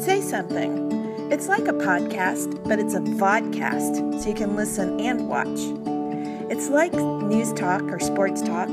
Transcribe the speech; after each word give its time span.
Say 0.00 0.20
something. 0.20 1.30
It's 1.30 1.46
like 1.46 1.68
a 1.68 1.72
podcast, 1.72 2.64
but 2.64 2.80
it's 2.80 2.94
a 2.94 2.98
vodcast, 2.98 4.20
so 4.20 4.28
you 4.28 4.34
can 4.34 4.56
listen 4.56 4.98
and 4.98 5.28
watch. 5.28 5.46
It's 6.50 6.68
like 6.68 6.92
news 6.92 7.52
talk 7.52 7.82
or 7.82 8.00
sports 8.00 8.42
talk, 8.42 8.66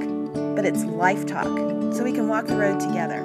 but 0.55 0.65
it's 0.65 0.83
life 0.83 1.27
talk, 1.27 1.45
so 1.93 2.03
we 2.03 2.11
can 2.11 2.27
walk 2.27 2.47
the 2.47 2.57
road 2.57 2.79
together. 2.79 3.21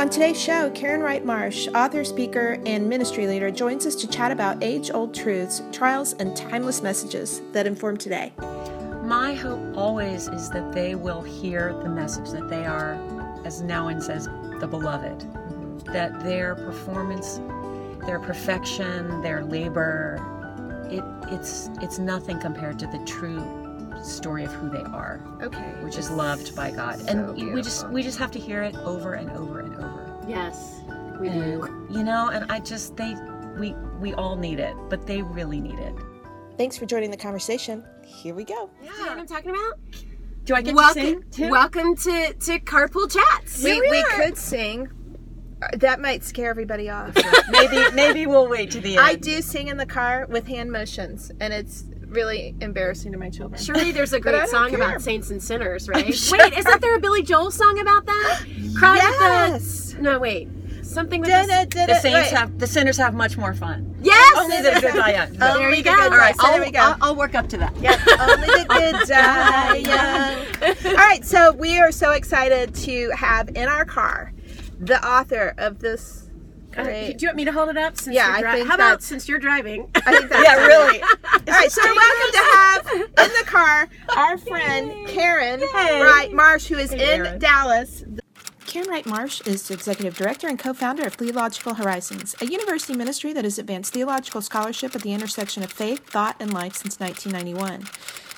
On 0.00 0.08
today's 0.08 0.40
show, 0.40 0.70
Karen 0.70 1.02
Wright 1.02 1.22
Marsh, 1.22 1.68
author, 1.74 2.04
speaker, 2.04 2.58
and 2.64 2.88
ministry 2.88 3.26
leader, 3.26 3.50
joins 3.50 3.84
us 3.84 3.94
to 3.96 4.06
chat 4.08 4.32
about 4.32 4.62
age 4.64 4.90
old 4.90 5.14
truths, 5.14 5.60
trials, 5.72 6.14
and 6.14 6.34
timeless 6.34 6.80
messages 6.80 7.42
that 7.52 7.66
inform 7.66 7.98
today. 7.98 8.32
My 9.04 9.34
hope 9.34 9.76
always 9.76 10.26
is 10.28 10.48
that 10.48 10.72
they 10.72 10.94
will 10.94 11.20
hear 11.20 11.74
the 11.82 11.90
message 11.90 12.30
that 12.30 12.48
they 12.48 12.64
are, 12.64 12.94
as 13.44 13.60
Nouwen 13.60 14.02
says, 14.02 14.30
the 14.58 14.66
beloved, 14.66 15.26
that 15.86 16.22
their 16.22 16.54
performance, 16.54 17.40
their 18.06 18.18
perfection, 18.20 19.20
their 19.22 19.44
labor, 19.44 20.18
it, 20.90 21.02
it's 21.32 21.70
it's 21.80 21.98
nothing 21.98 22.38
compared 22.40 22.78
to 22.80 22.86
the 22.86 22.98
true 23.06 23.42
story 24.02 24.44
of 24.44 24.52
who 24.52 24.68
they 24.68 24.82
are, 24.82 25.20
Okay. 25.42 25.74
which 25.82 25.96
is 25.96 26.10
loved 26.10 26.54
by 26.56 26.70
God. 26.70 26.98
So 27.00 27.06
and 27.08 27.54
we 27.54 27.62
just 27.62 27.88
we 27.90 28.02
just 28.02 28.18
have 28.18 28.30
to 28.32 28.38
hear 28.38 28.62
it 28.62 28.74
over 28.78 29.14
and 29.14 29.30
over 29.32 29.60
and 29.60 29.74
over. 29.76 30.24
Yes, 30.28 30.80
we 31.20 31.28
and 31.28 31.62
do. 31.62 31.86
you 31.98 32.02
know, 32.04 32.28
and 32.30 32.50
I 32.50 32.58
just 32.60 32.96
they 32.96 33.14
we 33.58 33.74
we 34.00 34.12
all 34.14 34.36
need 34.36 34.58
it, 34.58 34.74
but 34.90 35.06
they 35.06 35.22
really 35.22 35.60
need 35.60 35.78
it. 35.78 35.94
Thanks 36.58 36.76
for 36.76 36.84
joining 36.86 37.10
the 37.10 37.16
conversation. 37.16 37.84
Here 38.04 38.34
we 38.34 38.44
go. 38.44 38.70
You 38.82 38.88
know 38.90 39.06
what 39.06 39.18
I'm 39.18 39.26
talking 39.26 39.50
about? 39.50 39.78
Do 40.44 40.54
I 40.54 40.62
get 40.62 40.74
welcome, 40.74 41.02
to 41.02 41.08
sing 41.08 41.24
too? 41.30 41.48
welcome 41.50 41.96
to 41.96 42.34
to 42.34 42.58
Carpool 42.60 43.10
Chats. 43.10 43.62
We, 43.62 43.80
we 43.80 44.02
could 44.10 44.36
sing. 44.36 44.88
That 45.74 46.00
might 46.00 46.24
scare 46.24 46.50
everybody 46.50 46.88
off. 46.90 47.14
maybe 47.50 47.82
maybe 47.94 48.26
we'll 48.26 48.48
wait 48.48 48.70
to 48.72 48.80
the 48.80 48.96
end. 48.96 49.00
I 49.06 49.14
do 49.14 49.40
sing 49.42 49.68
in 49.68 49.76
the 49.76 49.86
car 49.86 50.26
with 50.28 50.46
hand 50.46 50.70
motions, 50.72 51.30
and 51.40 51.52
it's 51.52 51.84
really 52.06 52.54
embarrassing 52.60 53.12
to 53.12 53.18
my 53.18 53.30
children. 53.30 53.60
Surely 53.60 53.90
there's 53.92 54.12
a 54.12 54.20
great 54.20 54.48
song 54.48 54.70
care. 54.70 54.80
about 54.80 55.02
saints 55.02 55.30
and 55.30 55.42
sinners, 55.42 55.88
right? 55.88 56.14
sure. 56.14 56.38
Wait, 56.38 56.52
isn't 56.58 56.80
there 56.80 56.94
a 56.94 57.00
Billy 57.00 57.22
Joel 57.22 57.50
song 57.50 57.78
about 57.80 58.06
that? 58.06 58.40
Yes. 58.46 59.92
the 59.92 60.02
No, 60.02 60.18
wait. 60.18 60.48
Something 60.82 61.20
with 61.20 61.30
Da, 61.30 61.42
the 61.42 61.66
da, 61.70 61.86
da, 61.86 61.86
The 61.86 62.00
saints 62.00 62.30
wait. 62.32 62.38
have 62.38 62.58
the 62.58 62.66
sinners 62.66 62.98
have 62.98 63.14
much 63.14 63.38
more 63.38 63.54
fun. 63.54 63.94
Yes. 64.02 64.36
Only 64.36 64.60
the 64.60 64.78
good 64.80 64.94
die 64.94 65.12
young. 65.12 65.28
Oh, 65.36 65.54
there 65.58 65.66
only 65.66 65.78
you 65.78 65.84
go. 65.84 65.94
good 65.94 66.12
All 66.12 66.18
right. 66.18 66.36
So 66.36 66.46
I'll, 66.46 66.52
there 66.52 66.64
we 66.66 66.70
go. 66.70 66.80
I'll, 66.80 66.96
I'll 67.00 67.16
work 67.16 67.34
up 67.34 67.48
to 67.50 67.56
that. 67.58 67.74
Yep, 67.78 68.00
only 68.20 68.46
the 68.48 68.66
good 68.68 69.08
die 69.08 69.76
young. 69.76 70.86
All 70.92 70.96
right, 70.96 71.24
so 71.24 71.52
we 71.52 71.78
are 71.78 71.92
so 71.92 72.10
excited 72.10 72.74
to 72.74 73.10
have 73.10 73.48
in 73.50 73.68
our 73.68 73.84
car 73.84 74.31
the 74.82 75.04
author 75.06 75.54
of 75.58 75.78
this 75.78 76.28
Uh, 76.76 76.84
do 76.84 77.16
you 77.18 77.28
want 77.28 77.36
me 77.36 77.44
to 77.44 77.52
hold 77.52 77.68
it 77.68 77.76
up? 77.76 77.96
Since 77.98 78.14
Yeah, 78.16 78.26
you're 78.28 78.36
I 78.36 78.40
dri- 78.40 78.52
think 78.60 78.68
How 78.68 78.74
about 78.76 79.02
since 79.02 79.28
you're 79.28 79.38
driving? 79.38 79.90
I 79.94 80.00
think 80.16 80.28
that's 80.30 80.42
Yeah, 80.42 80.66
really. 80.66 81.02
All 81.02 81.08
right, 81.46 81.70
so 81.70 81.82
we're 81.84 81.94
welcome 81.94 82.32
to 82.32 82.44
have 82.56 82.90
in 83.26 83.32
the 83.38 83.44
car 83.46 83.88
our 84.16 84.38
friend 84.50 85.06
Karen 85.08 85.60
Wright 85.60 86.32
Marsh, 86.32 86.66
who 86.66 86.76
is 86.78 86.92
in 86.92 86.98
Karen. 86.98 87.38
Dallas. 87.38 88.04
Karen 88.66 88.88
Wright 88.88 89.04
Marsh 89.04 89.42
is 89.46 89.68
the 89.68 89.74
executive 89.74 90.16
director 90.16 90.48
and 90.48 90.58
co 90.58 90.72
founder 90.72 91.02
of 91.04 91.12
Theological 91.14 91.74
Horizons, 91.74 92.34
a 92.40 92.46
university 92.46 92.94
ministry 92.94 93.34
that 93.34 93.44
has 93.44 93.58
advanced 93.58 93.92
theological 93.92 94.40
scholarship 94.40 94.94
at 94.96 95.02
the 95.02 95.12
intersection 95.12 95.62
of 95.62 95.70
faith, 95.70 96.08
thought, 96.08 96.36
and 96.40 96.54
life 96.54 96.74
since 96.76 96.98
1991. 96.98 97.82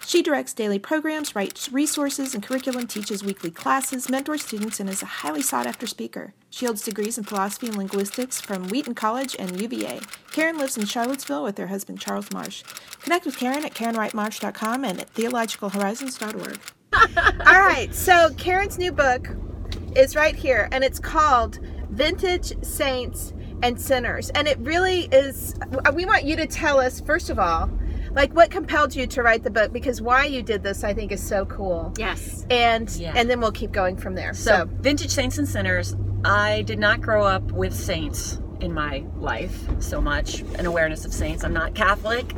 She 0.06 0.22
directs 0.22 0.52
daily 0.52 0.78
programs, 0.78 1.34
writes 1.34 1.72
resources 1.72 2.34
and 2.34 2.42
curriculum, 2.42 2.86
teaches 2.86 3.24
weekly 3.24 3.50
classes, 3.50 4.10
mentors 4.10 4.42
students, 4.42 4.78
and 4.78 4.90
is 4.90 5.02
a 5.02 5.06
highly 5.06 5.40
sought 5.40 5.66
after 5.66 5.86
speaker. 5.86 6.34
She 6.50 6.66
holds 6.66 6.82
degrees 6.82 7.16
in 7.16 7.24
philosophy 7.24 7.68
and 7.68 7.76
linguistics 7.76 8.40
from 8.40 8.68
Wheaton 8.68 8.94
College 8.94 9.34
and 9.38 9.60
UVA. 9.60 10.00
Karen 10.30 10.58
lives 10.58 10.76
in 10.76 10.84
Charlottesville 10.84 11.42
with 11.42 11.56
her 11.58 11.68
husband 11.68 12.00
Charles 12.00 12.30
Marsh. 12.32 12.62
Connect 13.00 13.24
with 13.24 13.38
Karen 13.38 13.64
at 13.64 13.74
KarenWrightMarsh.com 13.74 14.84
and 14.84 15.00
at 15.00 15.12
theologicalhorizons.org. 15.14 16.58
All 17.46 17.60
right, 17.60 17.92
so 17.94 18.30
Karen's 18.36 18.78
new 18.78 18.92
book 18.92 19.28
is 19.96 20.14
right 20.14 20.36
here, 20.36 20.68
and 20.70 20.84
it's 20.84 21.00
called 21.00 21.60
Vintage 21.90 22.62
Saints 22.62 23.32
and 23.62 23.80
Sinners. 23.80 24.30
And 24.30 24.46
it 24.46 24.58
really 24.58 25.08
is, 25.10 25.54
we 25.94 26.04
want 26.04 26.24
you 26.24 26.36
to 26.36 26.46
tell 26.46 26.78
us, 26.78 27.00
first 27.00 27.30
of 27.30 27.38
all, 27.38 27.70
like 28.14 28.32
what 28.34 28.50
compelled 28.50 28.94
you 28.94 29.06
to 29.08 29.22
write 29.22 29.42
the 29.42 29.50
book 29.50 29.72
because 29.72 30.00
why 30.00 30.24
you 30.24 30.42
did 30.42 30.62
this 30.62 30.84
I 30.84 30.94
think 30.94 31.12
is 31.12 31.22
so 31.22 31.44
cool. 31.46 31.92
yes. 31.98 32.46
And 32.50 32.90
Yeah. 32.90 33.12
and 33.16 33.28
then 33.28 33.40
we'll 33.40 33.52
keep 33.52 33.72
going 33.72 33.96
from 33.96 34.14
there. 34.14 34.32
So, 34.34 34.50
So, 34.50 34.64
vintage 34.80 35.10
saints 35.10 35.38
and 35.38 35.48
sinners. 35.48 35.96
I 36.24 36.62
did 36.62 36.78
not 36.78 37.00
grow 37.00 37.24
up 37.24 37.50
with 37.52 37.74
saints 37.74 38.40
in 38.60 38.72
my 38.72 39.04
life 39.16 39.68
so 39.80 40.00
much, 40.00 40.40
an 40.58 40.64
awareness 40.64 41.04
of 41.04 41.12
saints. 41.12 41.44
I'm 41.44 41.52
not 41.52 41.74
Catholic. 41.74 42.32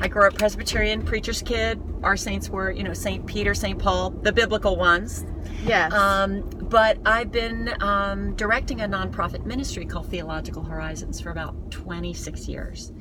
I 0.00 0.08
grew 0.08 0.26
up 0.26 0.34
Presbyterian, 0.34 1.02
preacher's 1.02 1.40
kid. 1.42 1.80
Our 2.02 2.16
saints 2.16 2.50
were, 2.50 2.70
you 2.70 2.82
know, 2.82 2.92
Saint 2.92 3.26
Peter, 3.26 3.54
Saint 3.54 3.78
Paul, 3.78 4.10
the 4.10 4.32
biblical 4.32 4.76
ones. 4.76 5.24
yes. 5.64 5.92
Um, 5.92 6.42
but 6.68 6.98
I've 7.06 7.30
been 7.32 7.74
um, 7.82 8.34
directing 8.34 8.80
a 8.80 8.88
nonprofit 8.88 9.44
ministry 9.46 9.84
called 9.86 10.08
Theological 10.10 10.62
Horizons 10.62 11.20
for 11.20 11.30
about 11.30 11.70
26 11.70 12.48
years. 12.48 12.92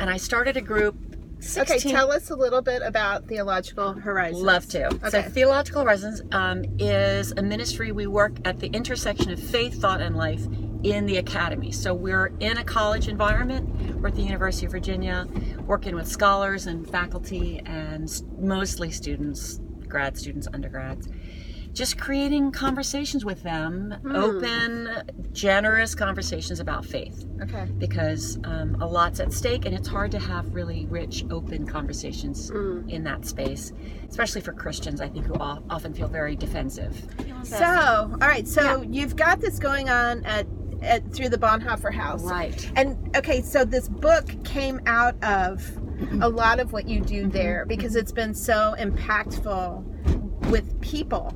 And 0.00 0.08
I 0.10 0.16
started 0.16 0.56
a 0.56 0.60
group. 0.60 1.15
16, 1.38 1.76
okay, 1.76 1.90
tell 1.96 2.10
us 2.10 2.30
a 2.30 2.34
little 2.36 2.62
bit 2.62 2.82
about 2.82 3.26
Theological 3.28 3.92
Horizons. 3.92 4.42
Love 4.42 4.66
to. 4.68 4.90
So, 4.90 5.18
Okay. 5.18 5.28
Theological 5.28 5.82
Horizons 5.82 6.22
um, 6.32 6.64
is 6.78 7.32
a 7.32 7.42
ministry. 7.42 7.92
We 7.92 8.06
work 8.06 8.32
at 8.44 8.58
the 8.58 8.68
intersection 8.68 9.30
of 9.30 9.38
faith, 9.38 9.80
thought, 9.80 10.00
and 10.00 10.16
life 10.16 10.44
in 10.82 11.06
the 11.06 11.18
academy. 11.18 11.72
So, 11.72 11.94
we're 11.94 12.32
in 12.40 12.56
a 12.58 12.64
college 12.64 13.08
environment. 13.08 13.68
We're 14.00 14.08
at 14.08 14.14
the 14.14 14.22
University 14.22 14.66
of 14.66 14.72
Virginia, 14.72 15.26
working 15.66 15.94
with 15.94 16.08
scholars 16.08 16.66
and 16.66 16.88
faculty, 16.88 17.60
and 17.66 18.10
mostly 18.38 18.90
students, 18.90 19.60
grad 19.88 20.16
students, 20.16 20.48
undergrads. 20.52 21.08
Just 21.76 21.98
creating 21.98 22.52
conversations 22.52 23.24
with 23.24 23.42
them, 23.42 23.94
open, 24.14 24.88
generous 25.32 25.94
conversations 25.94 26.58
about 26.58 26.86
faith. 26.86 27.26
Okay. 27.42 27.66
because 27.76 28.38
um, 28.44 28.76
a 28.80 28.86
lot's 28.86 29.20
at 29.20 29.30
stake 29.30 29.66
and 29.66 29.74
it's 29.74 29.86
hard 29.86 30.10
to 30.10 30.18
have 30.18 30.54
really 30.54 30.86
rich 30.86 31.22
open 31.30 31.66
conversations 31.66 32.48
in 32.88 33.04
that 33.04 33.26
space 33.26 33.74
especially 34.08 34.40
for 34.40 34.54
christians 34.54 35.02
i 35.02 35.08
think 35.08 35.26
who 35.26 35.34
o- 35.34 35.62
often 35.68 35.92
feel 35.92 36.08
very 36.08 36.34
defensive. 36.34 37.06
So, 37.42 37.64
all 37.64 38.28
right, 38.28 38.46
so 38.46 38.82
you've 38.82 39.16
got 39.16 39.40
this 39.40 39.58
going 39.58 39.88
on 39.88 40.24
at, 40.24 40.46
at 40.82 41.12
through 41.12 41.28
the 41.28 41.38
Bonhoeffer 41.38 41.92
House. 41.92 42.22
right. 42.24 42.70
And 42.74 43.16
okay, 43.16 43.40
so 43.42 43.64
this 43.64 43.88
book 43.88 44.26
came 44.44 44.80
out 44.86 45.22
of 45.22 45.62
a 46.20 46.28
lot 46.28 46.58
of 46.58 46.72
what 46.72 46.88
you 46.88 47.00
do 47.00 47.28
there 47.28 47.60
mm-hmm. 47.60 47.68
because 47.68 47.96
it's 47.96 48.12
been 48.12 48.34
so 48.34 48.74
impactful 48.78 49.84
with 50.50 50.80
people 50.80 51.32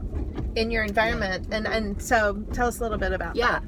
in 0.57 0.71
your 0.71 0.85
environment. 0.85 1.47
And 1.53 1.67
and 1.67 2.01
so 2.03 2.45
tell 2.53 2.69
us 2.69 2.79
a 2.81 2.83
little 2.83 2.99
bit 2.99 3.13
about 3.13 3.37
yeah 3.37 3.61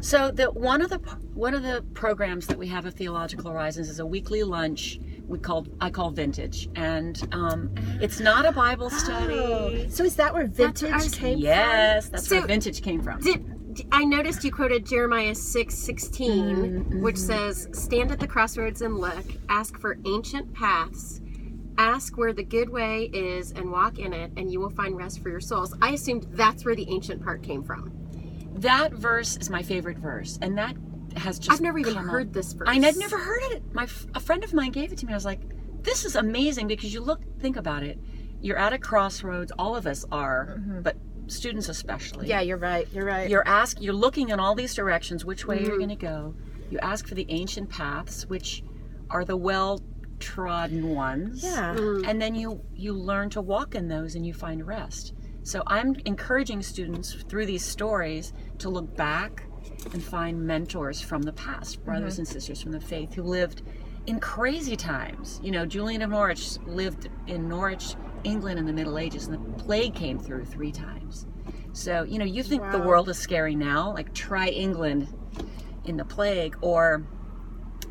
so 0.00 0.30
the 0.30 0.50
one 0.50 0.82
of 0.82 0.90
the 0.90 0.98
one 1.34 1.54
of 1.54 1.62
the 1.62 1.82
programs 1.94 2.46
that 2.48 2.58
we 2.58 2.66
have 2.68 2.84
at 2.86 2.94
theological 2.94 3.50
horizons 3.50 3.88
is 3.88 4.00
a 4.00 4.06
weekly 4.06 4.42
lunch 4.42 5.00
we 5.26 5.38
call 5.38 5.66
i 5.80 5.88
call 5.88 6.10
vintage 6.10 6.68
and 6.76 7.26
um, 7.32 7.70
it's 8.02 8.20
not 8.20 8.44
a 8.44 8.52
bible 8.52 8.90
study 8.90 9.32
Oh, 9.34 9.86
so 9.88 10.04
is 10.04 10.16
that 10.16 10.34
where 10.34 10.46
vintage 10.46 10.92
was- 10.92 11.14
came 11.14 11.38
yes 11.38 12.10
that's 12.10 12.28
So- 12.28 12.38
where 12.38 12.46
vintage 12.46 12.82
came 12.82 13.00
from 13.02 13.20
Did, 13.20 13.86
I 13.90 14.04
noticed 14.04 14.44
you 14.44 14.52
quoted 14.52 14.86
Jeremiah 14.86 15.34
six 15.34 15.74
Mm-hmm, 15.88 17.02
which 17.02 17.16
says, 17.16 17.68
"Stand 17.72 18.12
at 18.12 18.20
the 18.20 18.26
crossroads 18.28 18.82
and 18.82 18.98
look. 18.98 19.24
Ask 19.48 19.78
for 19.80 19.98
ancient 20.06 20.52
paths. 20.54 21.20
Ask 21.76 22.16
where 22.16 22.32
the 22.32 22.44
good 22.44 22.68
way 22.68 23.10
is, 23.12 23.50
and 23.52 23.70
walk 23.70 23.98
in 23.98 24.12
it, 24.12 24.30
and 24.36 24.50
you 24.52 24.60
will 24.60 24.70
find 24.70 24.96
rest 24.96 25.22
for 25.22 25.28
your 25.28 25.40
souls." 25.40 25.74
I 25.82 25.90
assumed 25.92 26.26
that's 26.32 26.64
where 26.64 26.74
the 26.76 26.88
ancient 26.88 27.22
part 27.22 27.42
came 27.42 27.62
from. 27.62 27.92
that 28.56 28.92
verse 28.92 29.36
is 29.38 29.50
my 29.50 29.62
favorite 29.62 29.98
verse 29.98 30.38
and 30.40 30.56
that 30.56 30.76
has 31.16 31.38
just 31.40 31.50
I've 31.50 31.60
never 31.60 31.78
even 31.78 31.94
come 31.94 32.04
up. 32.06 32.10
heard 32.12 32.32
this 32.32 32.52
verse. 32.52 32.68
I 32.68 32.74
had 32.76 32.96
never 32.96 33.18
heard 33.18 33.42
it. 33.52 33.62
My 33.74 33.82
f- 33.84 34.06
a 34.14 34.20
friend 34.20 34.44
of 34.44 34.54
mine 34.54 34.70
gave 34.70 34.92
it 34.92 34.98
to 34.98 35.06
me. 35.06 35.12
I 35.12 35.16
was 35.16 35.24
like, 35.24 35.40
"This 35.82 36.04
is 36.04 36.14
amazing 36.16 36.68
because 36.68 36.94
you 36.94 37.00
look, 37.00 37.20
think 37.40 37.56
about 37.56 37.82
it. 37.82 37.98
You're 38.40 38.56
at 38.56 38.72
a 38.72 38.78
crossroads. 38.78 39.50
All 39.58 39.74
of 39.76 39.86
us 39.88 40.04
are, 40.12 40.60
but 40.82 40.96
students 41.26 41.68
especially. 41.68 42.28
Yeah, 42.28 42.40
you're 42.42 42.56
right. 42.58 42.86
You're 42.92 43.04
right. 43.06 43.28
You're 43.28 43.46
ask. 43.46 43.80
You're 43.80 43.92
looking 43.94 44.28
in 44.28 44.38
all 44.38 44.54
these 44.54 44.72
directions. 44.74 45.24
Which 45.24 45.46
way 45.46 45.56
Mm-hmm. 45.56 45.66
you're 45.66 45.78
going 45.78 45.88
to 45.90 45.96
go? 45.96 46.34
You 46.70 46.78
ask 46.78 47.06
for 47.08 47.14
the 47.16 47.26
ancient 47.30 47.70
paths, 47.70 48.26
which 48.28 48.62
are 49.10 49.24
the 49.24 49.36
well-trodden 50.24 50.88
ones. 50.88 51.42
yeah. 51.42 51.74
Mm. 51.74 52.08
And 52.08 52.20
then 52.20 52.34
you 52.34 52.60
you 52.74 52.92
learn 52.92 53.30
to 53.30 53.40
walk 53.40 53.74
in 53.74 53.88
those, 53.88 54.14
and 54.14 54.26
you 54.26 54.34
find 54.34 54.66
rest. 54.66 55.14
So 55.42 55.62
I'm 55.66 55.94
encouraging 56.06 56.62
students 56.62 57.12
through 57.28 57.46
these 57.46 57.64
stories 57.64 58.32
to 58.58 58.70
look 58.70 58.96
back 58.96 59.44
and 59.92 60.02
find 60.02 60.40
mentors 60.46 61.00
from 61.00 61.22
the 61.22 61.32
past, 61.32 61.76
mm-hmm. 61.76 61.84
brothers 61.84 62.18
and 62.18 62.26
sisters 62.26 62.62
from 62.62 62.72
the 62.72 62.80
faith 62.80 63.14
who 63.14 63.22
lived 63.22 63.62
in 64.06 64.20
crazy 64.20 64.76
times. 64.76 65.40
You 65.42 65.52
know, 65.52 65.66
Julian 65.66 66.02
of 66.02 66.10
Norwich 66.10 66.58
lived 66.66 67.08
in 67.26 67.48
Norwich, 67.48 67.94
England 68.24 68.58
in 68.58 68.66
the 68.66 68.72
Middle 68.72 68.98
Ages, 68.98 69.26
and 69.26 69.34
the 69.34 69.62
plague 69.62 69.94
came 69.94 70.18
through 70.18 70.46
three 70.46 70.72
times. 70.72 71.26
So, 71.72 72.04
you 72.04 72.18
know, 72.18 72.24
you 72.24 72.42
think 72.42 72.70
the 72.70 72.78
world 72.78 73.08
is 73.08 73.18
scary 73.18 73.54
now, 73.56 73.92
like 73.92 74.14
try 74.14 74.48
England 74.48 75.08
in 75.84 75.96
the 75.96 76.04
plague, 76.04 76.56
or 76.62 77.04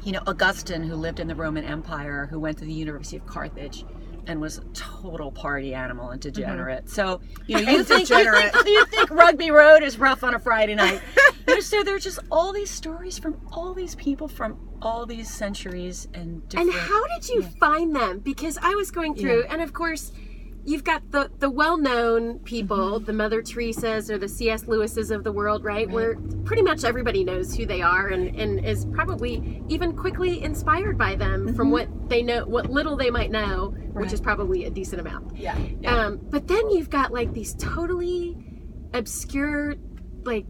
you 0.04 0.12
know 0.12 0.22
Augustine, 0.28 0.84
who 0.84 0.96
lived 0.96 1.20
in 1.20 1.28
the 1.28 1.36
Roman 1.36 1.64
Empire, 1.64 2.28
who 2.30 2.40
went 2.40 2.58
to 2.60 2.66
the 2.66 2.74
University 2.74 3.18
of 3.18 3.26
Carthage. 3.26 3.86
And 4.26 4.40
was 4.40 4.60
a 4.60 4.64
total 4.74 5.34
party 5.34 5.74
animal 5.74 6.12
and 6.12 6.22
mm-hmm. 6.22 6.32
degenerate. 6.32 6.90
So 6.90 7.20
you 7.46 7.62
know, 7.62 7.72
you 7.74 7.84
think, 7.84 8.10
you 8.10 8.32
think 8.32 8.68
you 8.68 8.86
think 8.86 9.10
Rugby 9.10 9.52
Road 9.52 9.84
is 9.84 10.00
rough 10.00 10.24
on 10.24 10.34
a 10.34 10.40
Friday 10.40 10.76
night. 10.76 11.02
You 11.46 11.56
know, 11.56 11.60
so 11.60 11.84
there's 11.84 12.06
just 12.06 12.20
all 12.32 12.54
these 12.54 12.70
stories 12.70 13.20
from 13.20 13.36
all 13.52 13.74
these 13.74 13.96
people 13.96 14.30
from 14.30 14.58
all 14.82 15.06
these 15.06 15.30
centuries 15.30 16.08
and 16.14 16.42
And 16.56 16.72
how 16.72 17.08
did 17.08 17.28
you 17.28 17.42
find 17.42 17.94
them? 17.94 18.20
Because 18.20 18.58
I 18.62 18.76
was 18.76 18.92
going 18.92 19.16
through, 19.16 19.44
and 19.50 19.62
of 19.62 19.74
course, 19.74 20.14
you've 20.66 20.84
got 20.84 21.12
the 21.12 21.30
the 21.40 21.50
well 21.50 21.78
known 21.78 22.40
people, 22.40 22.78
Mm-hmm. 23.00 23.06
the 23.06 23.14
Mother 23.14 23.42
Teresa's 23.42 24.10
or 24.10 24.18
the 24.18 24.28
C.S. 24.30 24.68
Lewis's 24.68 25.12
of 25.12 25.24
the 25.24 25.32
world, 25.32 25.64
right? 25.64 25.90
Where 25.90 26.16
pretty 26.46 26.62
much 26.62 26.84
everybody 26.84 27.24
knows 27.24 27.56
who 27.56 27.66
they 27.66 27.82
are 27.82 28.08
and 28.08 28.36
and 28.40 28.66
is 28.66 28.86
probably 28.94 29.62
even 29.70 29.96
quickly 29.96 30.42
inspired 30.44 30.98
by 30.98 31.16
them 31.16 31.54
from 31.56 31.72
what 31.72 31.88
they 32.10 32.24
know, 32.24 32.46
what 32.46 32.70
little 32.70 32.96
they 32.96 33.10
might 33.12 33.32
know, 33.32 33.74
which 33.94 34.06
Mm-hmm. 34.08 34.14
Is 34.14 34.22
probably 34.22 34.66
a 34.66 34.70
decent 34.70 35.02
amount. 35.02 35.36
yeah, 35.38 35.56
Um, 35.86 36.20
but 36.30 36.48
then 36.48 36.70
you've 36.72 36.90
got 36.90 37.12
like 37.12 37.34
these 37.34 37.54
totally 37.56 38.36
obscure, 38.94 39.76
like, 40.24 40.46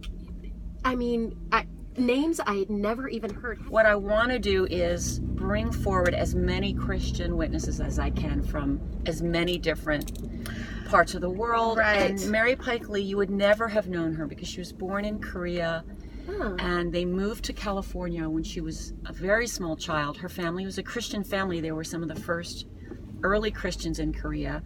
I 0.85 0.95
mean, 0.95 1.35
I, 1.51 1.65
names 1.97 2.39
I 2.39 2.55
had 2.55 2.69
never 2.69 3.07
even 3.07 3.33
heard. 3.33 3.69
what 3.69 3.85
I 3.85 3.95
want 3.95 4.31
to 4.31 4.39
do 4.39 4.65
is 4.65 5.19
bring 5.19 5.71
forward 5.71 6.13
as 6.13 6.35
many 6.35 6.73
Christian 6.73 7.37
witnesses 7.37 7.79
as 7.79 7.99
I 7.99 8.09
can 8.09 8.41
from 8.43 8.79
as 9.05 9.21
many 9.21 9.57
different 9.57 10.19
parts 10.89 11.15
of 11.15 11.21
the 11.21 11.29
world. 11.29 11.77
Right. 11.77 12.11
And 12.11 12.29
Mary 12.29 12.55
Paik 12.55 12.87
Lee, 12.89 13.01
you 13.01 13.17
would 13.17 13.29
never 13.29 13.67
have 13.67 13.87
known 13.87 14.13
her 14.13 14.27
because 14.27 14.47
she 14.47 14.59
was 14.59 14.71
born 14.73 15.05
in 15.05 15.19
Korea 15.19 15.83
Oh. 16.29 16.55
and 16.57 16.93
they 16.93 17.03
moved 17.03 17.43
to 17.45 17.53
California 17.53 18.29
when 18.29 18.43
she 18.43 18.61
was 18.61 18.93
a 19.05 19.11
very 19.11 19.45
small 19.45 19.75
child. 19.75 20.15
Her 20.17 20.29
family 20.29 20.63
was 20.63 20.77
a 20.77 20.83
Christian 20.83 21.21
family. 21.21 21.59
They 21.59 21.73
were 21.73 21.83
some 21.83 22.01
of 22.01 22.07
the 22.07 22.15
first 22.15 22.65
early 23.23 23.51
Christians 23.51 23.99
in 23.99 24.13
Korea. 24.13 24.63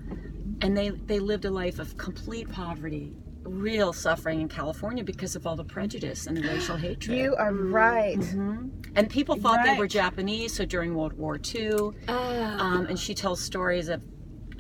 And 0.62 0.78
they, 0.78 0.90
they 0.90 1.20
lived 1.20 1.46
a 1.46 1.50
life 1.50 1.80
of 1.80 1.98
complete 1.98 2.48
poverty, 2.52 3.16
real 3.48 3.94
suffering 3.94 4.42
in 4.42 4.48
California 4.48 5.04
because 5.04 5.36
of 5.36 5.48
all 5.48 5.56
the 5.56 5.64
prejudice 5.64 6.28
and 6.28 6.38
the 6.38 6.48
racial 6.48 6.76
hatred. 6.76 7.18
You 7.18 7.36
are 7.38 7.52
mm-hmm. 7.52 7.74
right. 7.74 8.18
Mm-hmm. 8.18 8.68
And 8.96 9.10
people 9.10 9.36
thought 9.36 9.66
they 9.66 9.78
were 9.78 9.88
Japanese, 9.88 10.54
so 10.54 10.66
during 10.66 10.96
World 10.96 11.14
War 11.14 11.38
II, 11.38 11.70
Oh. 11.72 11.94
Ah. 12.10 12.60
um, 12.60 12.86
and 12.88 13.00
she 13.00 13.14
tells 13.14 13.42
stories 13.42 13.90
of 13.90 14.02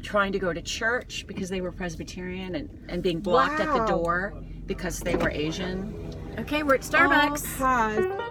trying 0.01 0.31
to 0.31 0.39
go 0.39 0.53
to 0.53 0.61
church 0.61 1.25
because 1.27 1.49
they 1.49 1.61
were 1.61 1.71
Presbyterian 1.71 2.55
and, 2.55 2.69
and 2.89 3.03
being 3.03 3.19
blocked 3.19 3.59
at 3.59 3.73
the 3.73 3.85
door 3.85 4.33
because 4.65 4.99
they 4.99 5.15
were 5.15 5.29
Asian. 5.29 6.13
Okay, 6.39 6.63
we're 6.63 6.75
at 6.75 6.81
Starbucks. 6.81 7.45
Oh, 7.59 8.23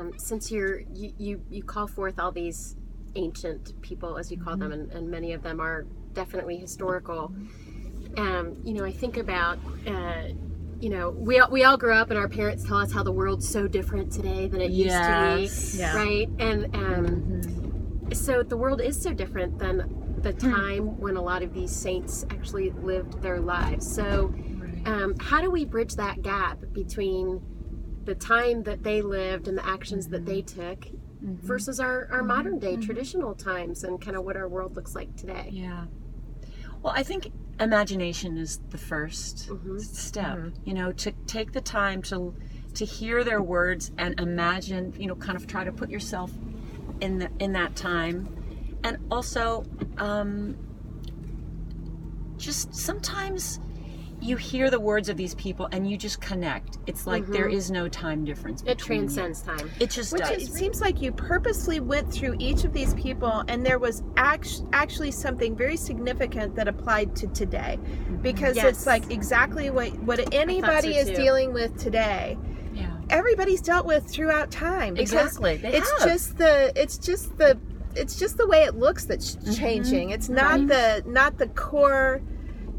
um, 0.00 0.12
since 0.18 0.50
you're 0.50 0.80
you, 0.94 1.12
you 1.18 1.42
you 1.50 1.62
call 1.62 1.86
forth 1.86 2.18
all 2.18 2.32
these 2.32 2.76
ancient 3.16 3.80
people 3.82 4.16
as 4.18 4.30
you 4.30 4.38
call 4.38 4.56
them 4.56 4.72
and, 4.72 4.90
and 4.92 5.10
many 5.10 5.32
of 5.32 5.42
them 5.42 5.60
are 5.60 5.84
definitely 6.12 6.56
historical. 6.56 7.32
Um, 8.16 8.56
you 8.64 8.74
know 8.74 8.84
i 8.84 8.90
think 8.90 9.16
about 9.18 9.58
uh, 9.86 10.22
you 10.80 10.90
know 10.90 11.10
we, 11.10 11.38
all- 11.38 11.50
we 11.50 11.62
all 11.64 11.76
grow 11.76 11.96
up 11.96 12.10
and 12.10 12.18
our 12.18 12.28
parents 12.28 12.64
tell 12.64 12.78
us 12.78 12.90
how 12.92 13.02
the 13.04 13.12
world's 13.12 13.48
so 13.48 13.68
different 13.68 14.10
today 14.12 14.48
than 14.48 14.60
it 14.60 14.70
Yes. 14.72 14.82
used 14.84 15.04
to 15.04 15.76
be 15.76 15.78
Yeah. 15.78 15.94
right? 15.94 16.28
And 16.40 16.74
um, 16.74 18.12
so 18.12 18.42
the 18.42 18.56
world 18.56 18.80
is 18.80 19.00
so 19.00 19.12
different 19.12 19.58
than 19.58 20.16
the 20.22 20.32
time 20.32 20.98
when 20.98 21.16
a 21.16 21.22
lot 21.22 21.42
of 21.42 21.54
these 21.54 21.70
saints 21.70 22.24
actually 22.30 22.70
lived 22.70 23.22
their 23.22 23.40
lives. 23.40 23.90
So 23.90 24.34
um, 24.86 25.14
how 25.20 25.40
do 25.40 25.50
we 25.50 25.64
bridge 25.64 25.94
that 25.96 26.22
gap 26.22 26.58
between 26.72 27.40
the 28.04 28.14
time 28.14 28.62
that 28.64 28.82
they 28.82 29.02
lived 29.02 29.46
and 29.48 29.56
the 29.58 29.66
actions 29.66 30.08
that 30.08 30.24
they 30.26 30.42
took 30.42 30.86
versus 31.22 31.78
our, 31.80 32.08
our 32.10 32.22
modern 32.22 32.58
day 32.58 32.76
traditional 32.76 33.34
times 33.34 33.84
and 33.84 34.00
kind 34.00 34.16
of 34.16 34.24
what 34.24 34.36
our 34.36 34.48
world 34.48 34.74
looks 34.74 34.94
like 34.94 35.14
today 35.16 35.48
Yeah. 35.52 35.84
Well, 36.82 36.94
I 36.96 37.02
think 37.02 37.30
imagination 37.60 38.38
is 38.38 38.58
the 38.70 38.78
1st 38.78 39.48
Mm-hmm. 39.50 39.78
step. 39.78 40.38
You 40.64 40.72
know, 40.74 40.92
to 40.92 41.12
take 41.26 41.52
the 41.52 41.60
time 41.60 42.00
to 42.02 42.34
to 42.74 42.84
hear 42.86 43.22
their 43.24 43.42
words 43.42 43.90
and 43.98 44.18
imagine. 44.18 44.94
You 44.98 45.08
know, 45.08 45.14
kind 45.16 45.36
of 45.36 45.46
try 45.46 45.64
to 45.64 45.72
put 45.72 45.90
yourself 45.90 46.30
in 47.02 47.18
the 47.18 47.28
in 47.38 47.52
that 47.52 47.76
time, 47.76 48.28
and 48.82 48.96
also 49.10 49.64
um, 49.98 50.56
just 52.38 52.74
sometimes 52.74 53.60
you 54.22 54.36
hear 54.36 54.70
the 54.70 54.78
words 54.78 55.08
of 55.08 55.16
these 55.16 55.34
people 55.36 55.68
and 55.72 55.90
you 55.90 55.96
just 55.96 56.20
connect. 56.20 56.78
It's 56.86 57.06
like 57.06 57.26
there 57.26 57.48
is 57.48 57.70
no 57.70 57.88
time 57.88 58.24
difference. 58.24 58.60
it 58.62 58.76
between 58.78 59.02
you. 59.02 59.08
transcends 59.08 59.42
time 59.42 59.70
It 59.80 59.90
just 59.90 60.12
Which 60.12 60.22
does. 60.22 60.42
it 60.42 60.52
seems 60.52 60.80
like 60.80 61.00
you 61.00 61.10
purposely 61.12 61.80
went 61.80 62.12
through 62.12 62.36
each 62.38 62.64
of 62.64 62.72
these 62.72 62.92
people, 62.94 63.42
and 63.48 63.64
there 63.64 63.78
was 63.78 64.02
act- 64.16 64.62
actually 64.72 65.10
something 65.10 65.56
very 65.56 65.76
significant 65.76 66.54
that 66.56 66.68
applied 66.68 67.16
to 67.16 67.28
today, 67.28 67.78
because 68.20 68.56
Yes. 68.56 68.66
it's 68.66 68.86
like 68.86 69.10
exactly 69.10 69.70
what 69.70 69.90
what 70.00 70.34
anybody 70.34 70.96
is 70.96 71.08
too. 71.08 71.16
dealing 71.16 71.52
with 71.52 71.76
today. 71.78 72.36
yeah. 72.74 72.90
Everybody's 73.08 73.60
dealt 73.60 73.86
with 73.86 74.06
throughout 74.06 74.50
time. 74.50 74.96
Exactly. 74.96 75.56
They 75.56 75.72
It's 75.74 75.90
have. 76.00 76.08
just 76.10 76.36
the. 76.38 76.72
It's 76.80 76.98
just 76.98 77.36
the. 77.38 77.58
It's 77.96 78.16
just 78.16 78.36
the 78.36 78.46
way 78.46 78.62
it 78.64 78.76
looks 78.76 79.04
that's 79.06 79.34
Mm-hmm. 79.36 79.52
changing. 79.54 80.10
It's 80.10 80.28
not 80.28 80.66
the 80.68 81.02
not 81.06 81.38
the 81.38 81.48
core. 81.48 82.20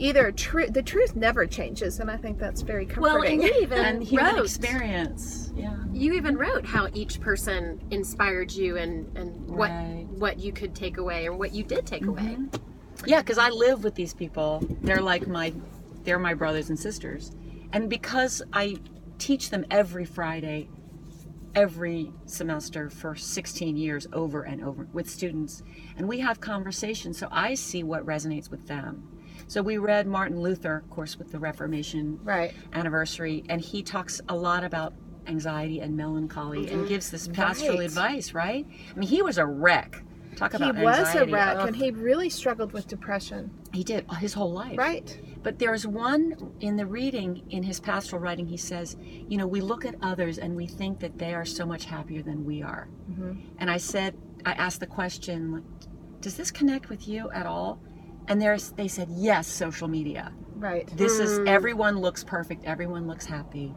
Either 0.02 0.32
truth. 0.32 0.74
The 0.74 0.82
truth 0.82 1.16
never 1.16 1.46
changes, 1.46 2.00
and 2.00 2.10
I 2.10 2.18
think 2.18 2.40
that's 2.40 2.62
very 2.62 2.88
well 2.98 3.22
and 3.22 3.24
comforting. 3.28 3.42
you 3.44 3.62
even 3.62 3.78
and 3.80 4.04
human 4.04 4.36
wrote 4.36 4.46
experience. 4.46 5.52
Yeah. 5.56 5.76
you 5.94 6.14
even 6.14 6.38
wrote 6.38 6.66
how 6.66 6.88
each 6.94 7.22
person 7.22 7.80
inspired 7.92 8.52
you 8.52 8.78
and 8.78 9.16
and 9.16 9.48
what 9.48 9.70
Right. 9.70 10.08
what 10.10 10.40
you 10.40 10.54
could 10.54 10.74
take 10.74 10.98
away 10.98 11.28
or 11.28 11.34
what 11.34 11.54
you 11.54 11.64
did 11.64 11.86
take 11.86 12.02
mm-hmm. 12.02 12.10
away 12.10 12.38
Yeah, 13.06 13.22
because 13.22 13.38
I 13.38 13.50
live 13.50 13.84
with 13.84 13.94
these 13.96 14.14
people. 14.14 14.64
They're 14.82 15.02
like 15.02 15.28
my, 15.28 15.54
they're 16.04 16.20
my 16.20 16.34
brothers 16.34 16.70
and 16.70 16.80
sisters, 16.80 17.32
and 17.72 17.90
because 17.90 18.42
I 18.54 18.78
teach 19.20 19.52
them 19.52 19.66
every 19.70 20.06
Friday, 20.06 20.68
every 21.54 22.12
semester 22.26 22.90
for 22.90 23.16
16 23.16 23.78
years 23.78 24.08
over 24.14 24.44
and 24.44 24.64
over 24.64 24.88
with 24.94 25.08
students, 25.10 25.62
and 25.96 26.08
we 26.08 26.20
have 26.20 26.40
conversations. 26.40 27.18
So 27.20 27.28
I 27.32 27.54
see 27.54 27.84
what 27.84 28.04
resonates 28.06 28.50
with 28.50 28.68
them. 28.68 29.08
So 29.48 29.62
we 29.62 29.78
read 29.78 30.08
Martin 30.08 30.40
Luther, 30.40 30.78
of 30.78 30.90
course, 30.90 31.18
with 31.18 31.32
the 31.32 31.40
Reformation 31.40 32.20
right. 32.24 32.54
anniversary, 32.74 33.44
and 33.50 33.62
he 33.62 33.84
talks 33.84 34.22
a 34.30 34.36
lot 34.36 34.64
about 34.64 34.94
anxiety 35.28 35.80
and 35.80 35.96
melancholy 35.96 36.68
and 36.70 36.80
mm-hmm. 36.80 36.88
gives 36.88 37.12
this 37.12 37.28
pastoral 37.28 37.78
Right. 37.78 37.86
advice. 37.86 38.34
Right? 38.34 38.66
I 38.96 39.00
mean, 39.00 39.10
he 39.10 39.22
was 39.22 39.38
a 39.38 39.46
wreck. 39.46 40.04
Talk 40.36 40.54
about 40.54 40.78
He 40.78 40.84
was 40.84 41.14
a 41.16 41.26
wreck, 41.26 41.58
Ugh. 41.58 41.68
and 41.68 41.76
he 41.76 41.92
really 41.92 42.30
struggled 42.30 42.72
with 42.72 42.88
depression. 42.88 43.52
He 43.74 43.84
did 43.84 44.06
uh, 44.10 44.16
his 44.16 44.34
whole 44.34 44.52
life. 44.52 44.78
Right. 44.78 45.20
But 45.44 45.60
there's 45.60 45.86
one 45.86 46.54
in 46.60 46.78
the 46.78 46.86
reading, 46.86 47.44
in 47.50 47.64
his 47.64 47.80
pastoral 47.80 48.22
writing, 48.22 48.48
he 48.48 48.58
says, 48.58 48.96
you 49.02 49.38
know, 49.38 49.48
we 49.48 49.60
look 49.60 49.86
at 49.86 49.96
others 50.02 50.38
and 50.38 50.56
we 50.56 50.68
think 50.68 51.00
that 51.00 51.18
they 51.18 51.34
are 51.34 51.46
so 51.46 51.66
much 51.66 51.86
happier 51.86 52.22
than 52.22 52.46
we 52.46 52.62
are. 52.62 52.88
Mm-hmm. 53.10 53.34
And 53.58 53.70
I 53.70 53.78
said, 53.78 54.16
I 54.46 54.54
asked 54.54 54.80
the 54.80 54.88
question, 54.88 55.64
does 56.22 56.38
this 56.38 56.52
connect 56.52 56.90
with 56.90 57.08
you 57.08 57.30
at 57.32 57.46
all? 57.46 57.82
And 58.32 58.42
there's, 58.42 58.72
they 58.72 58.88
said, 58.88 59.10
yes, 59.12 59.46
social 59.46 59.90
media. 59.90 60.32
Right. 60.56 60.88
This 60.96 61.20
is, 61.20 61.40
hmm. 61.40 61.50
everyone 61.50 62.00
looks 62.00 62.24
perfect, 62.24 62.64
everyone 62.64 63.06
looks 63.06 63.26
happy. 63.26 63.76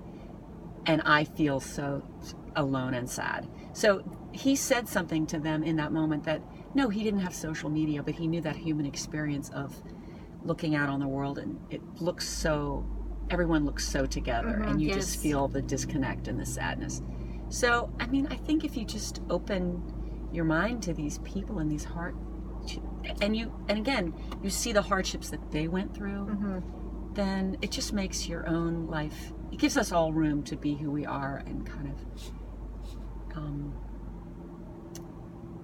And 0.86 1.02
I 1.04 1.24
feel 1.24 1.58
so 1.58 2.04
alone 2.54 2.94
and 2.94 3.10
sad. 3.10 3.48
So 3.72 4.04
he 4.30 4.54
said 4.54 4.88
something 4.88 5.26
to 5.26 5.40
them 5.40 5.64
in 5.64 5.74
that 5.76 5.90
moment 5.90 6.22
that, 6.26 6.40
no, 6.72 6.88
he 6.88 7.02
didn't 7.02 7.18
have 7.18 7.34
social 7.34 7.68
media, 7.68 8.00
but 8.00 8.14
he 8.14 8.28
knew 8.28 8.40
that 8.42 8.54
human 8.54 8.86
experience 8.86 9.50
of 9.50 9.74
looking 10.44 10.76
out 10.76 10.88
on 10.88 11.00
the 11.00 11.08
world 11.08 11.38
and 11.38 11.58
it 11.70 11.82
looks 12.00 12.28
so 12.28 12.86
everyone 13.30 13.64
looks 13.64 13.84
so 13.88 14.06
together 14.06 14.50
mm-hmm. 14.50 14.70
and 14.70 14.80
you 14.80 14.88
Yes. 14.88 14.96
just 14.98 15.20
feel 15.20 15.48
the 15.48 15.62
disconnect 15.62 16.28
and 16.28 16.38
the 16.38 16.44
sadness 16.44 17.00
so 17.48 17.90
i 17.98 18.06
mean 18.06 18.26
i 18.30 18.36
think 18.36 18.62
if 18.62 18.76
you 18.76 18.84
just 18.84 19.22
open 19.30 19.82
your 20.34 20.44
mind 20.44 20.82
to 20.82 20.92
these 20.92 21.16
people 21.20 21.60
and 21.60 21.70
these 21.70 21.84
heart 21.84 22.14
and 23.20 23.36
you 23.36 23.52
and 23.68 23.78
again 23.78 24.12
you 24.42 24.50
see 24.50 24.72
the 24.72 24.82
hardships 24.82 25.30
that 25.30 25.50
they 25.50 25.68
went 25.68 25.94
through 25.94 26.62
then 27.14 27.56
it 27.62 27.70
just 27.70 27.92
makes 27.92 28.28
your 28.28 28.46
own 28.48 28.86
life 28.86 29.32
it 29.52 29.58
gives 29.58 29.76
us 29.76 29.92
all 29.92 30.12
room 30.12 30.42
to 30.42 30.56
be 30.56 30.74
who 30.74 30.90
we 30.90 31.06
are 31.06 31.42
and 31.46 31.64
kind 31.66 31.88
of 31.88 33.36
um, 33.36 33.72